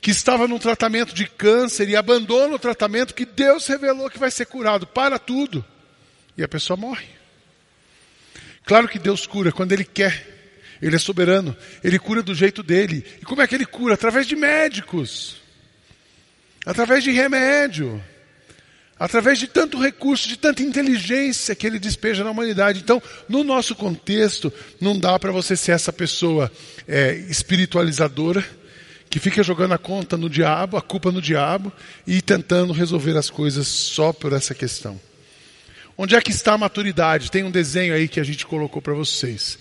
[0.00, 4.30] que estava num tratamento de câncer e abandona o tratamento que Deus revelou que vai
[4.30, 4.86] ser curado.
[4.86, 5.64] Para tudo.
[6.38, 7.06] E a pessoa morre.
[8.64, 10.33] Claro que Deus cura quando Ele quer.
[10.84, 11.56] Ele é soberano.
[11.82, 13.04] Ele cura do jeito dele.
[13.20, 13.94] E como é que Ele cura?
[13.94, 15.36] Através de médicos.
[16.66, 18.02] Através de remédio.
[18.98, 22.80] através de tanto recurso, de tanta inteligência que ele despeja na humanidade.
[22.80, 26.50] Então, no nosso contexto, não dá para você ser essa pessoa
[26.86, 28.44] é, espiritualizadora
[29.10, 31.72] que fica jogando a conta no diabo, a culpa no diabo
[32.06, 34.98] e tentando resolver as coisas só por essa questão.
[35.98, 37.30] Onde é que está a maturidade?
[37.30, 39.58] Tem um desenho aí que a gente colocou para vocês.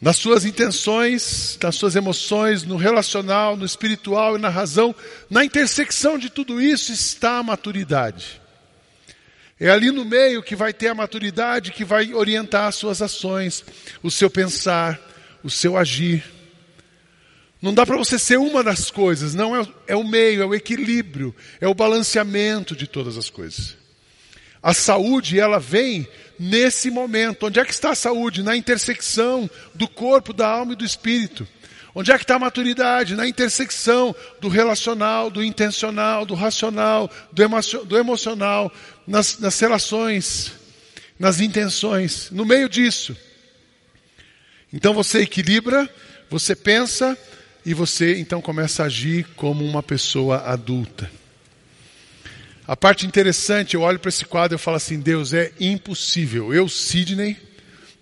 [0.00, 4.94] Nas suas intenções, nas suas emoções, no relacional, no espiritual e na razão,
[5.30, 8.40] na intersecção de tudo isso está a maturidade.
[9.58, 13.64] É ali no meio que vai ter a maturidade que vai orientar as suas ações,
[14.02, 15.00] o seu pensar,
[15.42, 16.22] o seu agir.
[17.60, 20.54] Não dá para você ser uma das coisas, não é, é o meio, é o
[20.54, 23.76] equilíbrio, é o balanceamento de todas as coisas.
[24.62, 26.06] A saúde, ela vem
[26.38, 27.46] nesse momento.
[27.46, 28.42] Onde é que está a saúde?
[28.42, 31.46] Na intersecção do corpo, da alma e do espírito.
[31.94, 33.16] Onde é que está a maturidade?
[33.16, 38.70] Na intersecção do relacional, do intencional, do racional, do, emocio do emocional,
[39.06, 40.52] nas, nas relações,
[41.18, 42.30] nas intenções.
[42.30, 43.16] No meio disso.
[44.70, 45.88] Então você equilibra,
[46.28, 47.16] você pensa
[47.64, 51.10] e você então começa a agir como uma pessoa adulta.
[52.66, 56.52] A parte interessante, eu olho para esse quadro e falo assim: Deus, é impossível.
[56.52, 57.36] Eu, Sidney,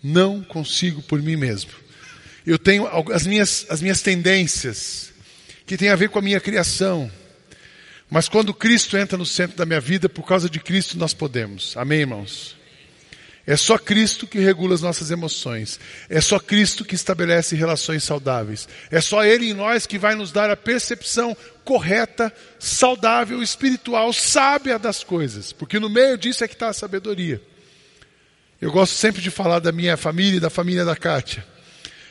[0.02, 1.70] não consigo por mim mesmo.
[2.46, 5.12] Eu tenho as minhas, as minhas tendências,
[5.66, 7.10] que tem a ver com a minha criação.
[8.10, 11.76] Mas quando Cristo entra no centro da minha vida, por causa de Cristo nós podemos.
[11.76, 12.56] Amém, irmãos?
[13.46, 15.78] É só Cristo que regula as nossas emoções.
[16.08, 18.66] É só Cristo que estabelece relações saudáveis.
[18.90, 24.78] É só Ele em nós que vai nos dar a percepção correta, saudável, espiritual, sábia
[24.78, 25.52] das coisas.
[25.52, 27.40] Porque no meio disso é que está a sabedoria.
[28.60, 31.44] Eu gosto sempre de falar da minha família e da família da Kátia.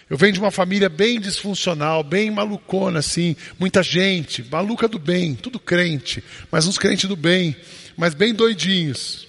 [0.10, 5.34] Eu venho de uma família bem disfuncional, bem malucona assim, muita gente, maluca do bem,
[5.34, 7.56] tudo crente, mas uns crentes do bem,
[7.96, 9.28] mas bem doidinhos.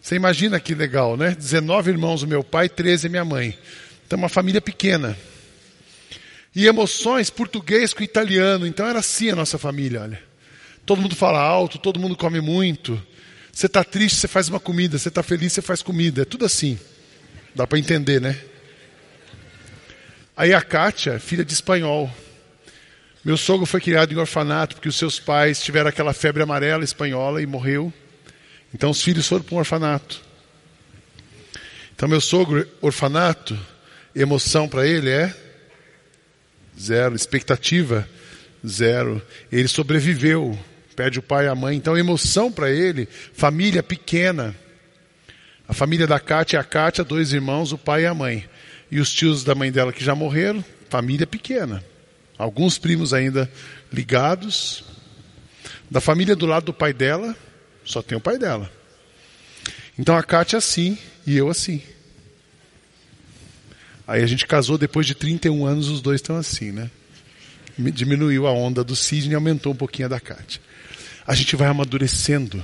[0.00, 1.34] Você imagina que legal, né?
[1.34, 3.58] 19 irmãos o meu pai, 13 minha mãe.
[4.06, 5.16] Então uma família pequena.
[6.54, 8.66] E emoções, português com italiano.
[8.66, 10.22] Então era assim a nossa família, olha.
[10.86, 13.00] Todo mundo fala alto, todo mundo come muito.
[13.52, 14.98] Você está triste, você faz uma comida.
[14.98, 16.22] Você está feliz, você faz comida.
[16.22, 16.78] É tudo assim.
[17.54, 18.38] Dá para entender, né?
[20.36, 22.10] Aí a Kátia, filha de espanhol.
[23.24, 27.40] Meu sogro foi criado em orfanato porque os seus pais tiveram aquela febre amarela espanhola
[27.40, 27.92] e morreu.
[28.72, 30.20] Então os filhos foram para um orfanato.
[31.94, 33.58] Então meu sogro, orfanato,
[34.14, 35.34] emoção para ele é
[36.78, 38.08] zero, expectativa
[38.66, 39.22] zero.
[39.50, 40.58] Ele sobreviveu,
[40.94, 41.76] perde o pai e a mãe.
[41.76, 44.54] Então emoção para ele, família pequena.
[45.66, 48.44] A família da Cátia é a Cátia, dois irmãos, o pai e a mãe.
[48.90, 51.82] E os tios da mãe dela que já morreram, família pequena.
[52.36, 53.50] Alguns primos ainda
[53.92, 54.84] ligados.
[55.90, 57.34] Da família do lado do pai dela,
[57.84, 58.70] só tem o pai dela.
[59.98, 61.82] Então a Kátia assim e eu assim.
[64.06, 66.90] Aí a gente casou depois de 31 anos, os dois estão assim, né?
[67.76, 70.60] Diminuiu a onda do Sidney e aumentou um pouquinho a da Kátia.
[71.26, 72.62] A gente vai amadurecendo.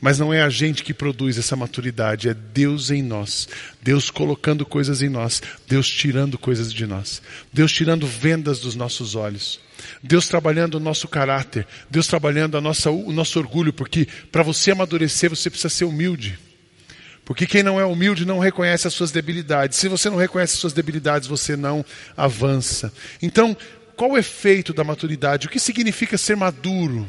[0.00, 3.48] Mas não é a gente que produz essa maturidade, é Deus em nós.
[3.82, 9.14] Deus colocando coisas em nós, Deus tirando coisas de nós, Deus tirando vendas dos nossos
[9.14, 9.60] olhos.
[10.02, 14.70] Deus trabalhando o nosso caráter, Deus trabalhando a nossa, o nosso orgulho, porque para você
[14.70, 16.38] amadurecer você precisa ser humilde.
[17.24, 19.78] Porque quem não é humilde não reconhece as suas debilidades.
[19.78, 21.84] Se você não reconhece as suas debilidades, você não
[22.16, 22.92] avança.
[23.22, 23.56] Então,
[23.96, 25.46] qual o efeito da maturidade?
[25.46, 27.08] O que significa ser maduro?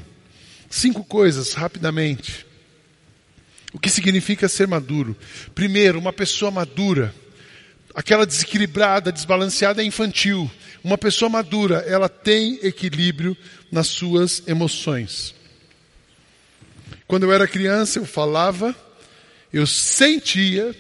[0.69, 2.45] Cinco coisas, rapidamente.
[3.73, 5.17] O que significa ser maduro?
[5.54, 7.13] Primeiro, uma pessoa madura,
[7.93, 10.49] aquela desequilibrada, desbalanceada é infantil.
[10.82, 13.36] Uma pessoa madura, ela tem equilíbrio
[13.69, 15.36] nas suas emoções.
[17.06, 18.73] Quando eu era criança, eu falava,
[19.55, 20.75] eu sentia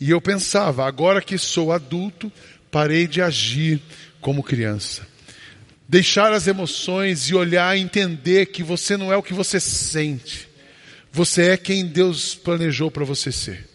[0.00, 2.30] e eu pensava, agora que sou adulto,
[2.70, 3.82] parei de agir
[4.20, 5.04] como criança.
[5.88, 10.48] Deixar as emoções e olhar e entender que você não é o que você sente.
[11.10, 13.68] Você é quem Deus planejou para você ser.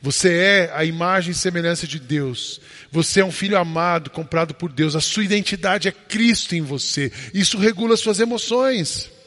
[0.00, 2.62] Você é a imagem e semelhança de Deus.
[2.90, 4.96] Você é um filho amado, comprado por Deus.
[4.96, 7.12] A sua identidade é Cristo em você.
[7.34, 9.17] Isso regula suas emoções.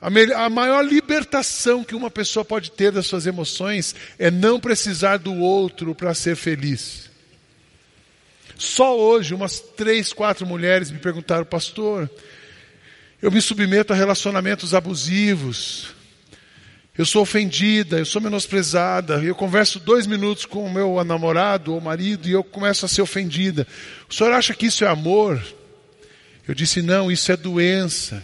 [0.00, 4.58] A, melhor, a maior libertação que uma pessoa pode ter das suas emoções é não
[4.58, 7.10] precisar do outro para ser feliz.
[8.56, 12.10] Só hoje, umas três, quatro mulheres me perguntaram, pastor,
[13.20, 15.94] eu me submeto a relacionamentos abusivos.
[16.96, 21.80] Eu sou ofendida, eu sou menosprezada, eu converso dois minutos com o meu namorado ou
[21.80, 23.66] marido e eu começo a ser ofendida.
[24.08, 25.42] O senhor acha que isso é amor?
[26.46, 28.22] Eu disse, não, isso é doença.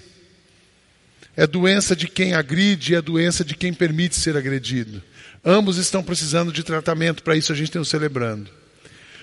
[1.36, 5.02] É doença de quem agride e é doença de quem permite ser agredido.
[5.44, 8.50] Ambos estão precisando de tratamento, para isso a gente tem o celebrando.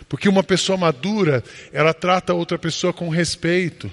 [0.07, 3.91] Porque uma pessoa madura, ela trata outra pessoa com respeito.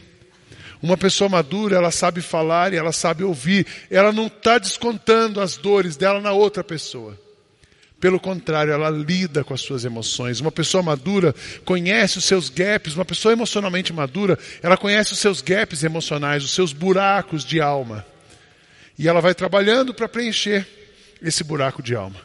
[0.83, 3.67] Uma pessoa madura, ela sabe falar e ela sabe ouvir.
[3.91, 7.19] Ela não está descontando as dores dela na outra pessoa.
[8.01, 10.41] Pelo contrário, ela lida com as suas emoções.
[10.41, 11.35] Uma pessoa madura
[11.67, 12.95] conhece os seus gaps.
[12.95, 18.07] Uma pessoa emocionalmente madura, ela conhece os seus gaps emocionais, os seus buracos de alma.
[18.99, 20.67] E ela vai trabalhando para preencher
[21.23, 22.17] esse buraco de alma.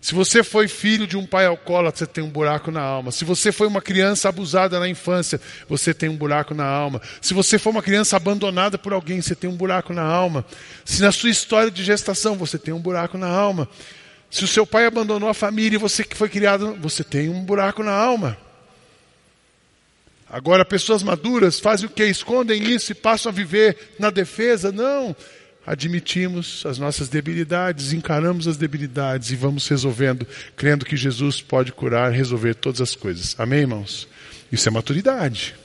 [0.00, 3.10] Se você foi filho de um pai alcoólatra, você tem um buraco na alma.
[3.10, 7.02] Se você foi uma criança abusada na infância, você tem um buraco na alma.
[7.20, 10.44] Se você foi uma criança abandonada por alguém, você tem um buraco na alma.
[10.84, 13.68] Se na sua história de gestação você tem um buraco na alma.
[14.30, 17.44] Se o seu pai abandonou a família e você que foi criado, você tem um
[17.44, 18.36] buraco na alma.
[20.28, 22.04] Agora, pessoas maduras fazem o que?
[22.04, 24.72] Escondem isso e passam a viver na defesa?
[24.72, 25.14] Não
[25.66, 32.12] admitimos as nossas debilidades, encaramos as debilidades e vamos resolvendo, crendo que Jesus pode curar,
[32.12, 33.34] resolver todas as coisas.
[33.36, 34.06] Amém, irmãos?
[34.52, 35.56] Isso é maturidade.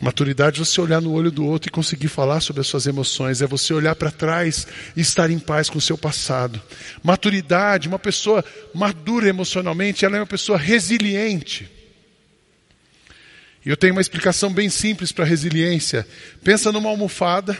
[0.00, 3.40] Maturidade é você olhar no olho do outro e conseguir falar sobre as suas emoções,
[3.40, 6.60] é você olhar para trás e estar em paz com o seu passado.
[7.02, 11.70] Maturidade, uma pessoa madura emocionalmente, ela é uma pessoa resiliente.
[13.64, 16.06] E eu tenho uma explicação bem simples para resiliência.
[16.44, 17.56] Pensa numa almofada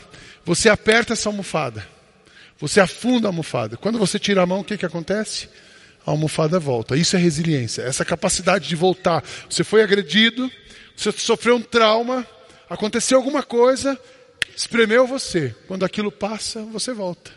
[0.46, 1.84] você aperta essa almofada.
[2.58, 3.76] Você afunda a almofada.
[3.76, 5.48] Quando você tira a mão, o que, que acontece?
[6.06, 6.96] A almofada volta.
[6.96, 7.82] Isso é resiliência.
[7.82, 9.24] Essa capacidade de voltar.
[9.50, 10.50] Você foi agredido,
[10.96, 12.26] você sofreu um trauma,
[12.68, 13.98] aconteceu alguma coisa,
[14.56, 15.54] espremeu você.
[15.68, 17.30] Quando aquilo passa, você volta.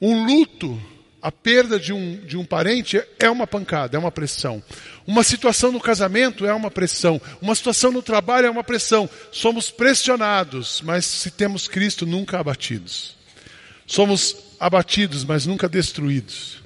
[0.00, 0.80] Um luto
[1.24, 4.62] a perda de um, de um parente é uma pancada, é uma pressão.
[5.06, 7.18] Uma situação no casamento é uma pressão.
[7.40, 9.08] Uma situação no trabalho é uma pressão.
[9.32, 13.16] Somos pressionados, mas se temos Cristo, nunca abatidos.
[13.86, 16.58] Somos abatidos, mas nunca destruídos.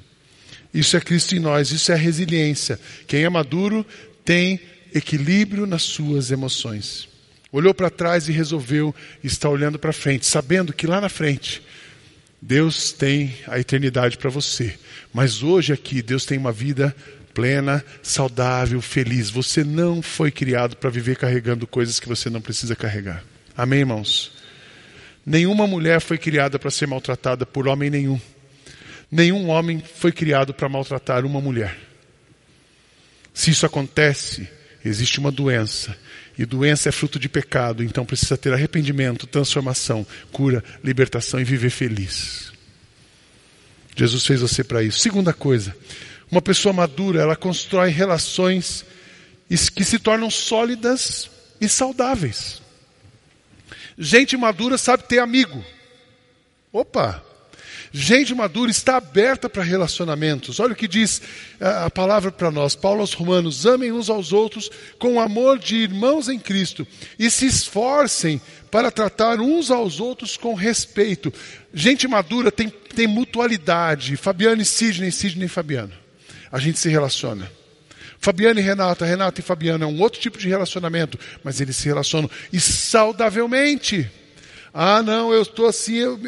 [0.75, 2.81] Isso é Cristo em nós, isso é resiliência.
[3.07, 3.87] Quem é maduro
[4.25, 4.61] tem
[4.95, 7.09] equilíbrio nas suas emoções.
[7.51, 11.63] Olhou para trás e resolveu estar olhando para frente, sabendo que lá na frente
[12.41, 14.79] Deus tem a eternidade para você.
[15.13, 16.95] Mas hoje aqui, Deus tem uma vida
[17.35, 19.31] plena, saudável, feliz.
[19.31, 23.25] Você não foi criado para viver carregando coisas que você não precisa carregar.
[23.57, 24.33] Amém, irmãos?
[25.25, 28.21] Nenhuma mulher foi criada para ser maltratada por homem nenhum.
[29.11, 31.77] Nenhum homem foi criado para maltratar uma mulher.
[33.33, 34.49] Se isso acontece,
[34.89, 35.97] existe uma doença
[36.39, 41.71] e doença é fruto de pecado, então precisa ter arrependimento, transformação, cura, libertação e viver
[41.71, 42.53] feliz.
[43.97, 45.01] Jesus fez você para isso.
[45.01, 45.77] Segunda coisa,
[46.31, 48.85] uma pessoa madura, ela constrói relações
[49.75, 51.29] que se tornam sólidas
[51.61, 52.63] e saudáveis.
[53.99, 55.65] Gente madura sabe ter amigo.
[56.73, 57.28] Opa!
[58.01, 60.61] Gente madura está aberta para relacionamentos.
[60.61, 61.21] Olha o que diz
[61.59, 62.77] eh, a palavra para nós.
[62.77, 66.87] Paulo aos Romanos: amem uns aos outros com o amor de irmãos em Cristo
[67.19, 71.35] e se esforcem para tratar uns aos outros com respeito.
[71.75, 74.17] Gente madura tem, tem mutualidade.
[74.17, 75.93] Fabiano e Sidney, Sidney e Fabiano.
[76.53, 77.51] A gente se relaciona.
[78.21, 81.89] Fabiano e Renata, Renata e Fabiano é um outro tipo de relacionamento, mas eles se
[81.89, 84.09] relacionam e saudavelmente.
[84.73, 86.21] Ah, não, eu estou assim, eu,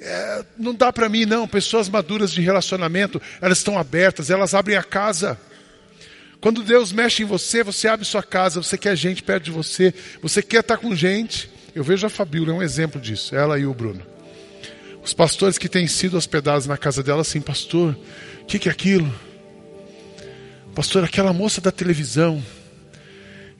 [0.00, 1.46] é, não dá para mim, não.
[1.46, 5.38] Pessoas maduras de relacionamento, elas estão abertas, elas abrem a casa.
[6.40, 9.94] Quando Deus mexe em você, você abre sua casa, você quer gente perto de você,
[10.20, 11.50] você quer estar com gente.
[11.74, 14.02] Eu vejo a Fabíola, é um exemplo disso, ela e o Bruno.
[15.02, 17.96] Os pastores que têm sido hospedados na casa dela, assim, pastor,
[18.40, 19.12] o que, que é aquilo?
[20.74, 22.42] Pastor, aquela moça da televisão.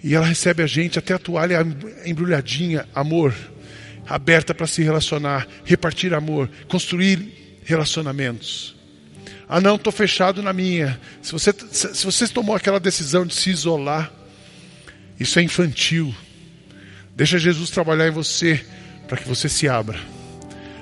[0.02, 1.64] E ela recebe a gente, até a toalha
[2.04, 3.34] embrulhadinha, amor
[4.08, 8.74] aberta para se relacionar, repartir amor, construir relacionamentos.
[9.48, 10.98] Ah, não, estou fechado na minha.
[11.20, 14.10] Se você, se você tomou aquela decisão de se isolar,
[15.20, 16.14] isso é infantil.
[17.14, 18.64] Deixa Jesus trabalhar em você
[19.06, 20.00] para que você se abra.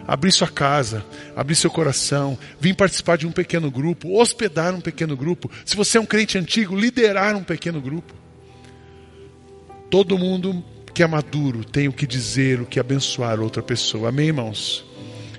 [0.06, 1.04] Abrir sua casa,
[1.36, 5.50] abrir seu coração, vir participar de um pequeno grupo, hospedar um pequeno grupo.
[5.64, 8.14] Se você é um crente antigo, liderar um pequeno grupo.
[9.90, 10.64] Todo mundo
[10.94, 14.08] que é maduro tem o que dizer, o que abençoar outra pessoa.
[14.08, 14.84] Amém, irmãos?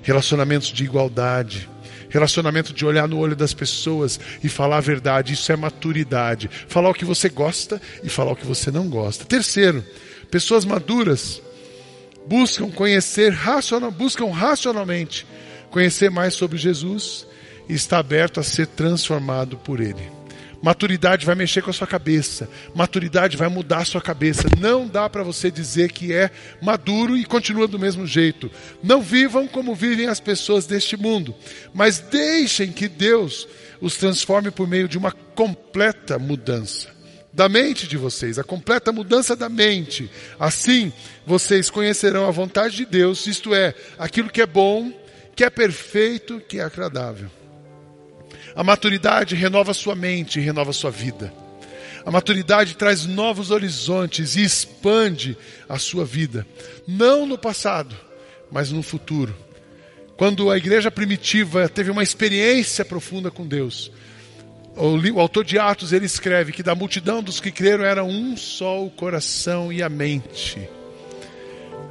[0.02, 1.68] Relacionamentos de igualdade.
[2.08, 6.50] Relacionamento de olhar no olho das pessoas e falar a verdade, isso é maturidade.
[6.68, 9.24] Falar o que você gosta e falar o que você não gosta.
[9.24, 9.82] Terceiro,
[10.30, 11.40] pessoas maduras
[12.26, 15.26] buscam conhecer racional, buscam racionalmente
[15.70, 17.26] conhecer mais sobre Jesus
[17.68, 20.21] e está aberto a ser transformado por ele.
[20.62, 22.48] Maturidade vai mexer com a sua cabeça.
[22.74, 24.44] Maturidade vai mudar a sua cabeça.
[24.60, 26.30] Não dá para você dizer que é
[26.62, 28.50] maduro e continua do mesmo jeito.
[28.82, 31.34] Não vivam como vivem as pessoas deste mundo,
[31.74, 33.48] mas deixem que Deus
[33.80, 36.92] os transforme por meio de uma completa mudança
[37.32, 40.10] da mente de vocês, a completa mudança da mente.
[40.38, 40.92] Assim,
[41.26, 44.92] vocês conhecerão a vontade de Deus, isto é, aquilo que é bom,
[45.34, 47.30] que é perfeito, que é agradável.
[48.54, 51.32] A maturidade renova sua mente e renova sua vida.
[52.04, 55.36] A maturidade traz novos horizontes e expande
[55.68, 56.46] a sua vida,
[56.86, 57.94] não no passado,
[58.50, 59.34] mas no futuro.
[60.16, 63.90] Quando a igreja primitiva teve uma experiência profunda com Deus,
[64.76, 68.84] o, autor de Atos ele escreve que da multidão dos que creram era um só
[68.84, 70.68] o coração e a mente.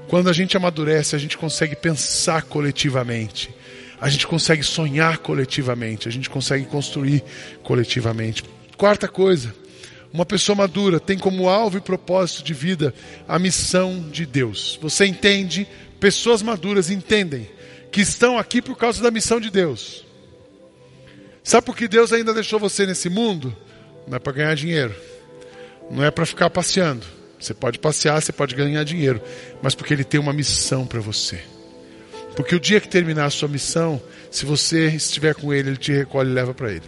[0.07, 3.49] Quando a gente amadurece, a gente consegue pensar coletivamente.
[4.01, 7.23] A gente consegue sonhar coletivamente, a gente consegue construir
[7.61, 8.43] coletivamente.
[8.75, 9.53] Quarta coisa,
[10.11, 12.95] uma pessoa madura tem como alvo e propósito de vida
[13.27, 14.79] a missão de Deus.
[14.81, 15.67] Você entende?
[15.99, 17.47] Pessoas maduras entendem
[17.91, 20.03] que estão aqui por causa da missão de Deus.
[21.43, 23.55] Sabe por que Deus ainda deixou você nesse mundo?
[24.07, 24.95] Não é para ganhar dinheiro,
[25.91, 27.05] não é para ficar passeando.
[27.39, 29.21] Você pode passear, você pode ganhar dinheiro,
[29.61, 31.39] mas porque Ele tem uma missão para você.
[32.41, 35.91] Porque o dia que terminar a sua missão, se você estiver com ele, ele te
[35.91, 36.81] recolhe e leva para ele.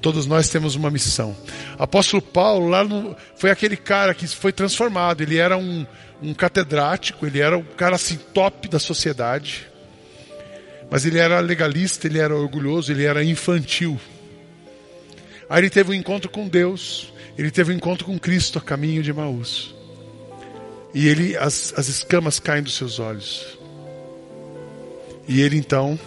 [0.00, 1.36] Todos nós temos uma missão.
[1.76, 5.22] Apóstolo Paulo lá no, foi aquele cara que foi transformado.
[5.22, 5.84] Ele era um,
[6.22, 9.68] um catedrático, ele era um cara assim top da sociedade.
[10.88, 13.98] Mas ele era legalista, ele era orgulhoso, ele era infantil.
[15.50, 19.02] Aí ele teve um encontro com Deus, ele teve um encontro com Cristo a caminho
[19.02, 19.74] de Maús.
[20.94, 23.57] E ele as, as escamas caem dos seus olhos.
[25.28, 25.98] E ele então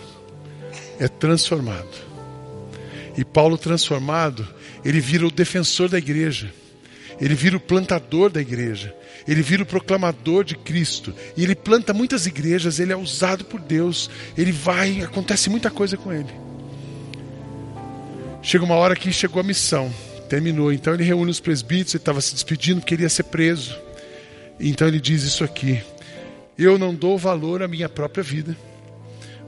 [1.00, 2.12] é transformado.
[3.16, 4.48] E Paulo transformado,
[4.84, 6.52] ele vira o defensor da igreja.
[7.20, 8.96] Ele vira o plantador da igreja.
[9.28, 11.14] Ele vira o proclamador de Cristo.
[11.38, 14.10] E ele planta muitas igrejas, ele é usado por Deus.
[14.36, 16.32] Ele vai, acontece muita coisa com ele.
[18.42, 19.94] Chega uma hora que chegou a missão,
[20.28, 20.74] terminou.
[20.74, 23.78] Então ele reúne os presbíteros, ele estava se despedindo porque ele ia ser preso.
[24.60, 25.80] Então ele diz isso aqui:
[26.58, 28.58] Eu não dou valor à minha própria vida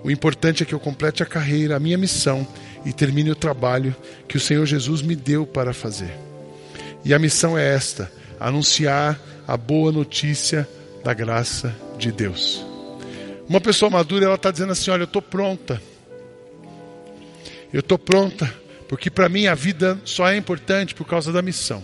[0.03, 2.45] o importante é que eu complete a carreira, a minha missão
[2.85, 3.95] e termine o trabalho
[4.27, 6.13] que o Senhor Jesus me deu para fazer.
[7.05, 10.67] E a missão é esta: anunciar a boa notícia
[11.03, 12.65] da graça de Deus.
[13.47, 15.81] Uma pessoa madura, ela está dizendo assim: Olha, eu estou pronta.
[17.71, 18.53] Eu estou pronta,
[18.87, 21.81] porque para mim a vida só é importante por causa da missão.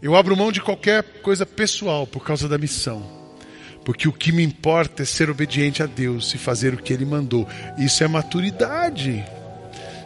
[0.00, 3.21] Eu abro mão de qualquer coisa pessoal por causa da missão.
[3.84, 7.04] Porque o que me importa é ser obediente a Deus e fazer o que Ele
[7.04, 7.48] mandou.
[7.78, 9.24] Isso é maturidade.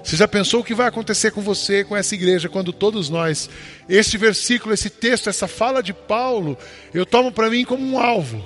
[0.03, 3.51] Você já pensou o que vai acontecer com você, com essa igreja, quando todos nós,
[3.89, 6.57] este versículo, esse texto, essa fala de Paulo,
[6.95, 8.45] eu tomo para mim como um alvo.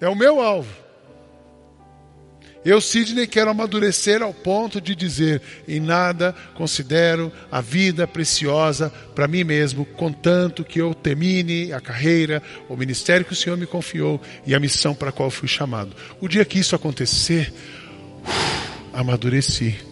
[0.00, 0.72] É o meu alvo.
[2.64, 9.26] Eu, Sidney, quero amadurecer ao ponto de dizer: em nada considero a vida preciosa para
[9.26, 14.20] mim mesmo, contanto que eu termine a carreira, o ministério que o Senhor me confiou
[14.46, 15.96] e a missão para a qual fui chamado.
[16.20, 17.52] O dia que isso acontecer,
[18.92, 19.89] amadureci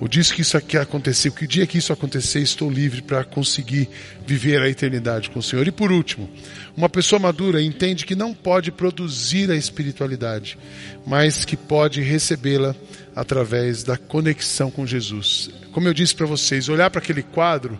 [0.00, 3.24] o dia que isso aqui acontecer, que o dia que isso acontecer, estou livre para
[3.24, 3.88] conseguir
[4.26, 5.66] viver a eternidade com o Senhor.
[5.66, 6.28] E por último,
[6.76, 10.58] uma pessoa madura entende que não pode produzir a espiritualidade,
[11.06, 12.74] mas que pode recebê-la
[13.14, 15.50] através da conexão com Jesus.
[15.72, 17.78] Como eu disse para vocês, olhar para aquele quadro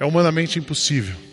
[0.00, 1.31] é humanamente impossível.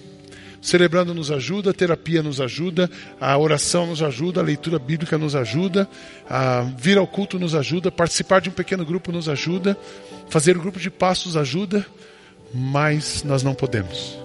[0.61, 2.89] Celebrando nos ajuda, a terapia nos ajuda,
[3.19, 5.87] a oração nos ajuda, a leitura bíblica nos ajuda,
[6.29, 9.77] a vir ao culto nos ajuda, participar de um pequeno grupo nos ajuda,
[10.29, 11.85] fazer um grupo de passos ajuda,
[12.53, 14.17] mas nós não podemos.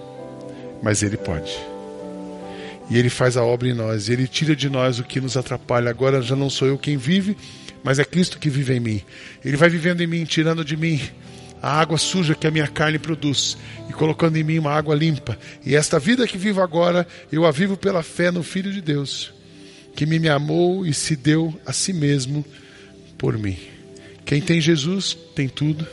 [0.83, 1.57] Mas Ele pode.
[2.89, 5.37] E Ele faz a obra em nós, e Ele tira de nós o que nos
[5.37, 5.89] atrapalha.
[5.89, 7.37] Agora já não sou eu quem vive,
[7.81, 9.01] mas é Cristo que vive em mim.
[9.43, 10.99] Ele vai vivendo em mim, tirando de mim
[11.65, 13.57] a água suja que a minha carne produz
[13.89, 15.35] e colocando em mim uma água limpa.
[15.65, 19.33] E esta vida que vivo agora, eu a vivo pela fé no Filho de Deus,
[19.95, 22.45] que me amou e se deu a si mesmo
[23.17, 23.57] por mim.
[24.23, 25.87] Quem tem Jesus tem tudo.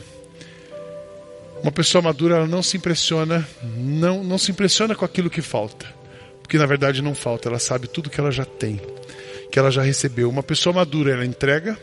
[1.63, 3.43] Uma pessoa madura ela não se impressiona,
[3.75, 5.87] não, não se impressiona com aquilo que falta,
[6.43, 8.79] porque na verdade não falta, ela sabe tudo que ela já tem,
[9.51, 10.29] que ela já recebeu.
[10.29, 11.75] Uma pessoa madura ela entrega,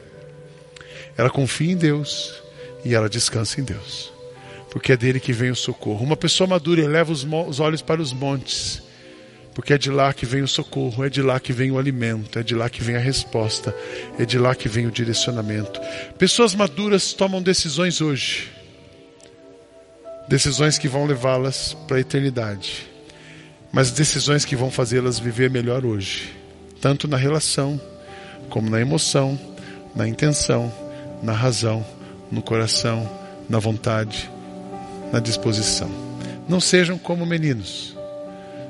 [1.18, 2.40] ela confia em Deus,
[2.84, 4.12] e ela descansa em Deus,
[4.70, 6.04] porque é dele que vem o socorro.
[6.04, 8.82] Uma pessoa madura eleva os, os olhos para os montes,
[9.54, 12.38] porque é de lá que vem o socorro, é de lá que vem o alimento,
[12.38, 13.74] é de lá que vem a resposta,
[14.18, 15.80] é de lá que vem o direcionamento.
[16.18, 18.48] Pessoas maduras tomam decisões hoje.
[20.28, 22.88] decisões que vão levá-las para a eternidade,
[23.72, 26.32] mas decisões que vão fazê-las viver melhor hoje,
[26.80, 27.80] tanto na relação,
[28.48, 29.38] como na emoção,
[29.94, 30.72] na intenção,
[31.20, 31.84] na razão,
[32.30, 33.08] no coração,
[33.48, 34.30] na vontade,
[35.12, 35.90] na disposição.
[36.48, 37.96] Não sejam como meninos,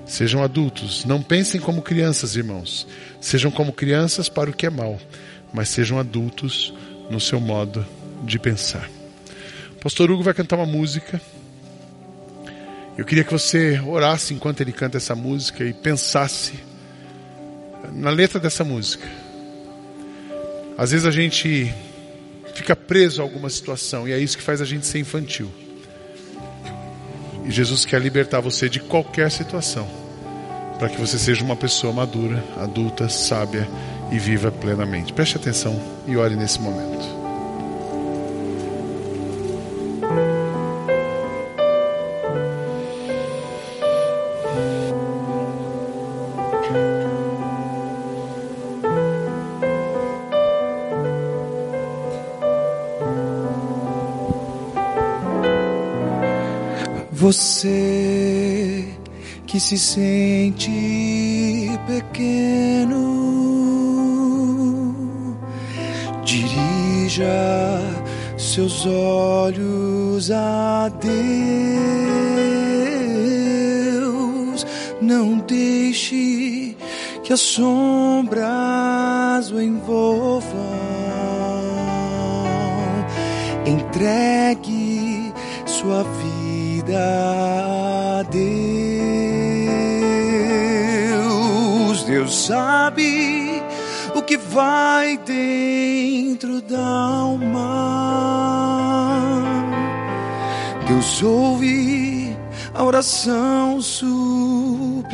[0.07, 1.05] sejam adultos.
[1.05, 2.87] Não pensem como crianças, irmãos.
[3.21, 4.99] Sejam como crianças para o que é mal,
[5.53, 6.75] mas sejam adultos
[7.11, 7.87] no seu modo
[8.25, 8.89] de pensar.
[9.73, 11.21] O pastor Hugo vai cantar uma música.
[12.99, 16.53] Eu queria que você orasse enquanto ele canta essa música e pensasse
[17.93, 19.09] na letra dessa música.
[20.77, 21.73] Às vezes a gente
[22.55, 25.51] fica preso a alguma situação e é isso que faz a gente ser infantil.
[27.45, 29.89] E Jesus quer libertar você de qualquer situação,
[30.79, 33.69] para que você seja uma pessoa madura, adulta, sábia
[34.13, 35.13] e viva plenamente.
[35.13, 37.20] Preste atenção e ore nesse momento.
[57.21, 58.83] Você
[59.47, 62.97] que se sente pequeno,
[66.25, 67.79] dirija
[68.39, 71.11] seus olhos a Deus.
[75.03, 76.75] Não deixe
[77.23, 78.41] que as sombras
[79.51, 79.80] o envolvam.
[94.51, 97.71] Vai dentro da alma.
[100.89, 102.37] Deus ouve
[102.75, 105.11] a oração suplicante.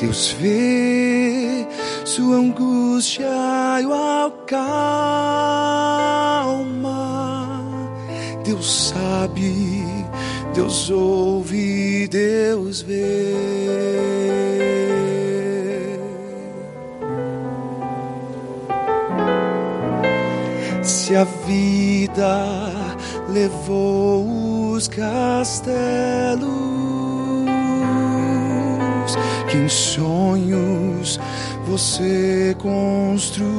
[0.00, 1.66] Deus vê
[2.04, 3.26] sua angústia
[3.80, 3.92] e o
[4.26, 4.62] acalma.
[8.44, 9.84] Deus sabe,
[10.54, 11.31] Deus ouve,
[21.12, 22.72] Se a vida
[23.28, 26.48] levou os castelos.
[29.46, 31.20] Que em sonhos
[31.66, 33.52] você construiu.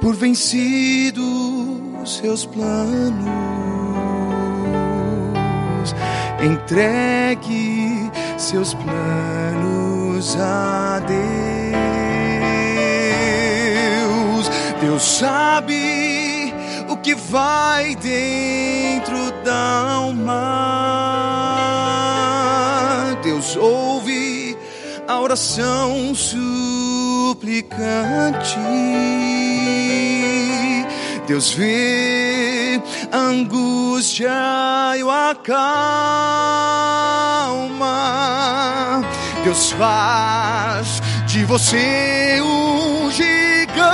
[0.00, 1.24] Por vencidos
[2.04, 3.24] seus planos.
[6.40, 8.08] Entregue
[8.38, 9.83] seus planos
[10.38, 11.20] a Deus.
[14.80, 16.52] Deus sabe
[16.88, 20.40] o que vai dentro da alma.
[23.22, 24.56] Deus ouve
[25.06, 27.64] a oração suplicante
[31.26, 34.30] Deus vê a angústia
[34.98, 35.54] e o acalma.
[39.44, 43.84] Deus faz de você um gigante.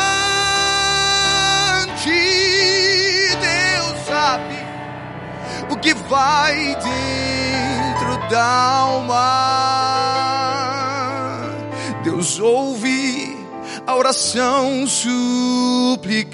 [3.40, 4.54] Deus sabe
[5.68, 9.26] o que vai dentro da alma.
[12.04, 13.36] Deus ouve
[13.88, 16.32] a oração suplicante.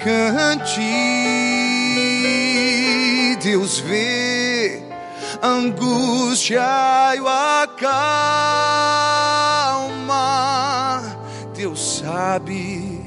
[3.41, 4.83] Deus vê
[5.41, 6.61] a angústia
[7.15, 8.66] e o acalma.
[12.27, 12.99] Sabe,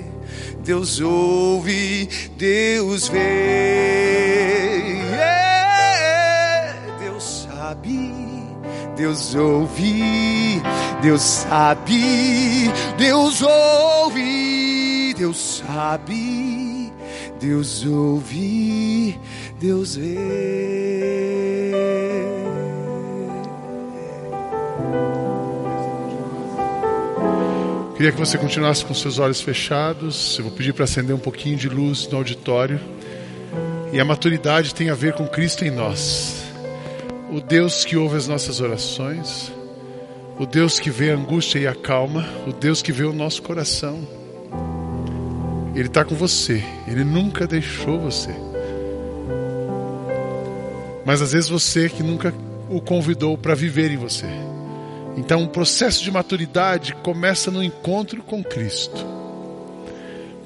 [0.65, 2.09] Deus ouve,
[2.39, 3.21] Deus vê.
[6.99, 8.15] Deus sabe,
[8.97, 10.63] Deus ouve,
[11.03, 16.91] Deus sabe, Deus ouve, Deus sabe,
[17.39, 19.21] Deus ouve,
[19.59, 21.21] Deus vê.
[28.01, 30.39] Queria que você continuasse com seus olhos fechados.
[30.39, 32.81] Eu vou pedir para acender um pouquinho de luz no auditório.
[33.93, 36.43] E a maturidade tem a ver com Cristo em nós.
[37.31, 39.53] O Deus que ouve as nossas orações,
[40.39, 43.43] o Deus que vê a angústia e a calma, o Deus que vê o nosso
[43.43, 44.01] coração.
[45.75, 48.35] Ele está com você, ele nunca deixou você.
[51.05, 52.33] Mas às vezes você que nunca
[52.71, 54.25] o convidou para viver em você.
[55.17, 59.07] Então, o processo de maturidade começa no encontro com Cristo.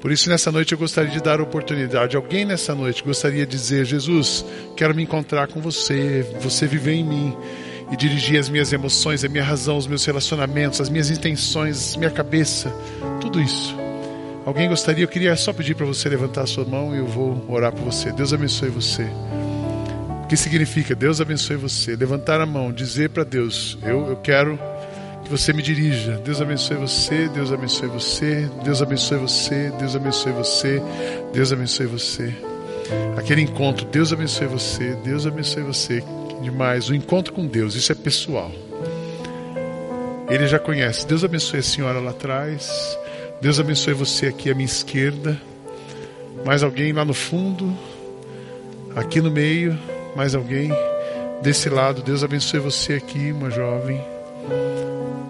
[0.01, 2.15] Por isso, nessa noite, eu gostaria de dar a oportunidade.
[2.15, 4.45] Alguém nessa noite gostaria de dizer: Jesus,
[4.77, 7.37] quero me encontrar com você, você viver em mim
[7.91, 12.11] e dirigir as minhas emoções, a minha razão, os meus relacionamentos, as minhas intenções, minha
[12.11, 12.71] cabeça,
[13.21, 13.75] tudo isso.
[14.45, 15.03] Alguém gostaria?
[15.03, 17.83] Eu queria só pedir para você levantar a sua mão e eu vou orar por
[17.83, 18.11] você.
[18.11, 19.09] Deus abençoe você.
[20.25, 20.95] O que significa?
[20.95, 21.95] Deus abençoe você.
[21.95, 24.59] Levantar a mão, dizer para Deus: eu, eu quero
[25.23, 26.19] que você me dirija.
[26.25, 30.81] Deus abençoe você, Deus abençoe você, Deus abençoe você, Deus abençoe você,
[31.31, 32.33] Deus abençoe você.
[33.15, 36.03] Aquele encontro, Deus abençoe você, Deus abençoe você.
[36.41, 38.51] Demais, o encontro com Deus, isso é pessoal.
[40.27, 41.05] Ele já conhece.
[41.05, 42.97] Deus abençoe a senhora lá atrás.
[43.39, 45.39] Deus abençoe você aqui à minha esquerda.
[46.43, 47.71] Mais alguém lá no fundo.
[48.95, 49.77] Aqui no meio.
[50.15, 50.71] Mais alguém
[51.41, 52.01] desse lado.
[52.01, 54.01] Deus abençoe você aqui, uma jovem.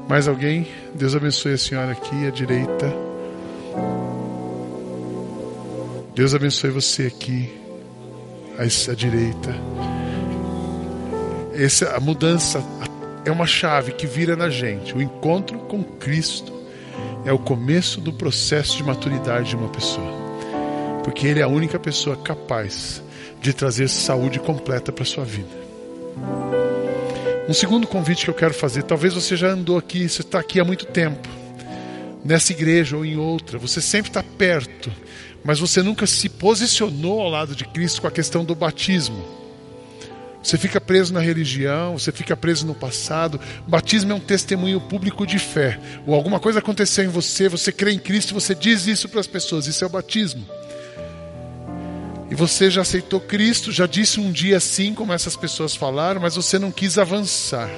[0.07, 0.67] Mais alguém?
[0.93, 2.93] Deus abençoe a senhora aqui à direita.
[6.13, 7.51] Deus abençoe você aqui
[8.57, 9.55] à, à direita.
[11.53, 12.63] Essa a mudança
[13.25, 14.95] é uma chave que vira na gente.
[14.95, 16.53] O encontro com Cristo
[17.25, 20.13] é o começo do processo de maturidade de uma pessoa.
[21.03, 23.03] Porque ele é a única pessoa capaz
[23.45, 25.47] de trazer saúde completa para sua vida.
[27.47, 30.59] Um segundo convite que eu quero fazer, talvez você já andou aqui, você está aqui
[30.59, 31.29] há muito tempo,
[32.23, 34.91] nessa igreja ou em outra, você sempre está perto,
[35.43, 39.23] mas você nunca se posicionou ao lado de Cristo com a questão do batismo.
[40.41, 43.39] Você fica preso na religião, você fica preso no passado.
[43.67, 45.79] Batismo é um testemunho público de fé.
[46.05, 49.25] Ou alguma coisa aconteceu em você, você crê em Cristo, você diz isso para as
[49.25, 49.65] pessoas.
[49.65, 50.45] Isso é o batismo.
[52.29, 56.35] E você já aceitou Cristo, já disse um dia sim, como essas pessoas falaram, mas
[56.35, 57.69] você não quis avançar.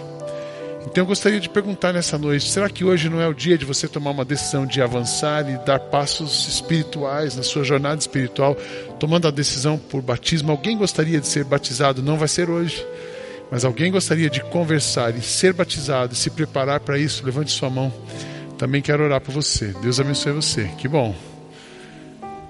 [0.89, 3.65] Então eu gostaria de perguntar nessa noite: será que hoje não é o dia de
[3.65, 8.55] você tomar uma decisão de avançar e dar passos espirituais na sua jornada espiritual,
[8.97, 10.49] tomando a decisão por batismo?
[10.49, 12.01] Alguém gostaria de ser batizado?
[12.01, 12.85] Não vai ser hoje,
[13.51, 17.25] mas alguém gostaria de conversar e ser batizado e se preparar para isso?
[17.25, 17.93] Levante sua mão.
[18.57, 19.75] Também quero orar por você.
[19.81, 20.63] Deus abençoe você.
[20.77, 21.13] Que bom.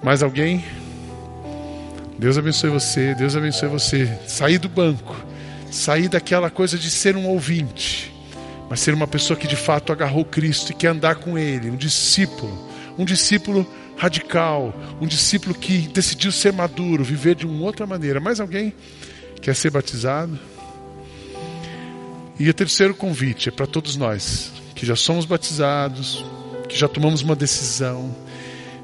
[0.04, 0.64] Mais alguém?
[2.18, 4.08] Deus abençoe você, Deus abençoe você.
[4.28, 5.16] Sair do banco,
[5.72, 8.12] sair daquela coisa de ser um ouvinte,
[8.70, 11.76] mas ser uma pessoa que de fato agarrou Cristo e quer andar com Ele, um
[11.76, 13.66] discípulo, um discípulo
[13.96, 18.20] radical, um discípulo que decidiu ser maduro, viver de uma outra maneira.
[18.20, 18.74] Mais alguém
[19.40, 20.40] quer ser batizado?
[22.40, 26.24] E o terceiro convite é para todos nós que já somos batizados,
[26.70, 28.16] que já tomamos uma decisão,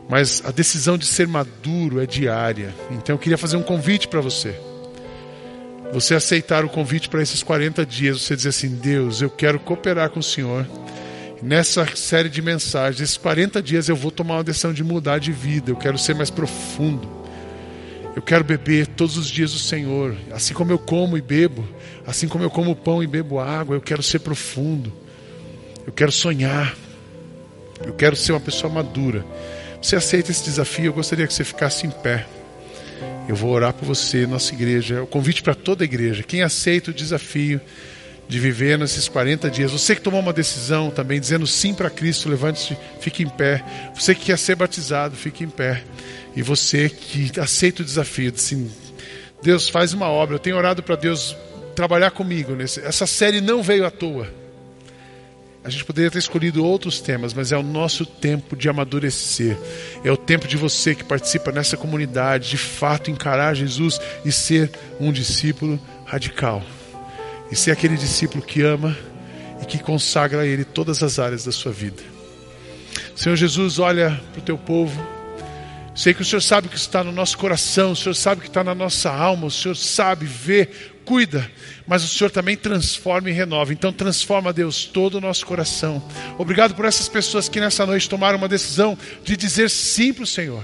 [0.09, 2.73] mas a decisão de ser maduro é diária.
[2.91, 4.55] Então eu queria fazer um convite para você.
[5.91, 10.09] Você aceitar o convite para esses 40 dias, você dizer assim: Deus, eu quero cooperar
[10.09, 10.67] com o Senhor.
[11.41, 15.31] Nessa série de mensagens, esses 40 dias eu vou tomar uma decisão de mudar de
[15.31, 15.71] vida.
[15.71, 17.07] Eu quero ser mais profundo.
[18.15, 20.15] Eu quero beber todos os dias o Senhor.
[20.31, 21.67] Assim como eu como e bebo,
[22.05, 24.93] assim como eu como pão e bebo água, eu quero ser profundo.
[25.85, 26.75] Eu quero sonhar.
[27.85, 29.25] Eu quero ser uma pessoa madura.
[29.83, 30.85] Você aceita esse desafio?
[30.85, 32.25] Eu gostaria que você ficasse em pé.
[33.27, 34.95] Eu vou orar por você, nossa igreja.
[34.95, 36.23] É o convite para toda a igreja.
[36.23, 37.59] Quem aceita o desafio
[38.25, 42.29] de viver nesses 40 dias, você que tomou uma decisão também, dizendo sim para Cristo,
[42.29, 43.61] levante-se, fique em pé.
[43.93, 45.83] Você que quer ser batizado, fique em pé.
[46.33, 48.71] E você que aceita o desafio, de sim,
[49.41, 50.35] Deus faz uma obra.
[50.35, 51.35] Eu tenho orado para Deus
[51.75, 52.55] trabalhar comigo.
[52.55, 54.42] Nesse, essa série não veio à toa.
[55.63, 59.57] A gente poderia ter escolhido outros temas, mas é o nosso tempo de amadurecer.
[60.03, 64.69] É o tempo de você que participa nessa comunidade, de fato encarar Jesus e ser
[64.99, 66.61] um discípulo radical.
[67.49, 68.97] E ser aquele discípulo que ama
[69.61, 72.03] e que consagra a Ele todas as áreas da sua vida.
[73.15, 75.01] Senhor Jesus, olha para o teu povo.
[75.95, 78.41] Sei que o Senhor sabe o que está no nosso coração, o Senhor sabe o
[78.41, 80.67] que está na nossa alma, o Senhor sabe, vê,
[81.05, 81.49] cuida,
[81.85, 83.73] mas o Senhor também transforma e renova.
[83.73, 86.03] Então transforma, Deus, todo o nosso coração.
[86.37, 90.27] Obrigado por essas pessoas que nessa noite tomaram uma decisão de dizer sim para o
[90.27, 90.63] Senhor.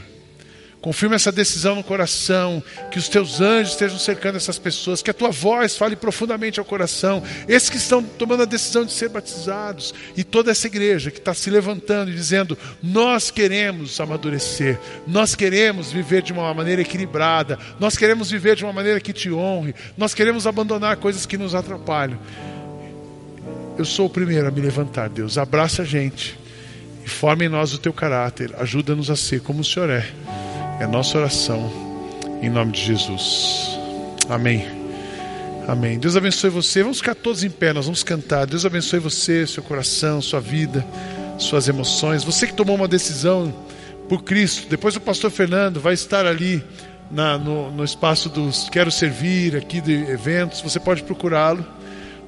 [0.82, 5.14] Confirma essa decisão no coração, que os teus anjos estejam cercando essas pessoas, que a
[5.14, 7.22] tua voz fale profundamente ao coração.
[7.50, 11.34] Esses que estão tomando a decisão de ser batizados, e toda essa igreja que está
[11.34, 17.98] se levantando e dizendo: Nós queremos amadurecer, nós queremos viver de uma maneira equilibrada, nós
[17.98, 22.18] queremos viver de uma maneira que te honre, nós queremos abandonar coisas que nos atrapalham.
[23.78, 25.38] Eu sou o primeiro a me levantar, Deus.
[25.38, 26.40] Abraça a gente
[27.06, 30.49] e forma em nós o teu caráter, ajuda-nos a ser como o Senhor é.
[30.80, 31.70] É nossa oração,
[32.42, 33.78] em nome de Jesus.
[34.30, 34.66] Amém.
[35.68, 36.00] Amém.
[36.00, 36.82] Deus abençoe você.
[36.82, 38.48] Vamos ficar todos em pé, nós vamos cantar.
[38.48, 40.86] Deus abençoe você, seu coração, sua vida,
[41.38, 42.24] suas emoções.
[42.24, 43.54] Você que tomou uma decisão
[44.08, 44.70] por Cristo.
[44.70, 46.64] Depois o pastor Fernando vai estar ali
[47.12, 50.62] na, no, no espaço dos Quero Servir, aqui de eventos.
[50.62, 51.66] Você pode procurá-lo.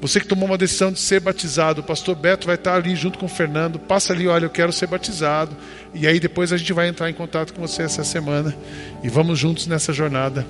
[0.01, 3.19] Você que tomou uma decisão de ser batizado, o pastor Beto vai estar ali junto
[3.19, 3.77] com o Fernando.
[3.77, 5.55] Passa ali, olha, eu quero ser batizado.
[5.93, 8.55] E aí depois a gente vai entrar em contato com você essa semana
[9.03, 10.45] e vamos juntos nessa jornada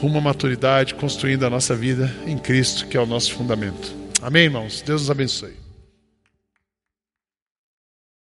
[0.00, 3.94] rumo à maturidade, construindo a nossa vida em Cristo, que é o nosso fundamento.
[4.22, 4.82] Amém, irmãos?
[4.82, 5.63] Deus nos abençoe.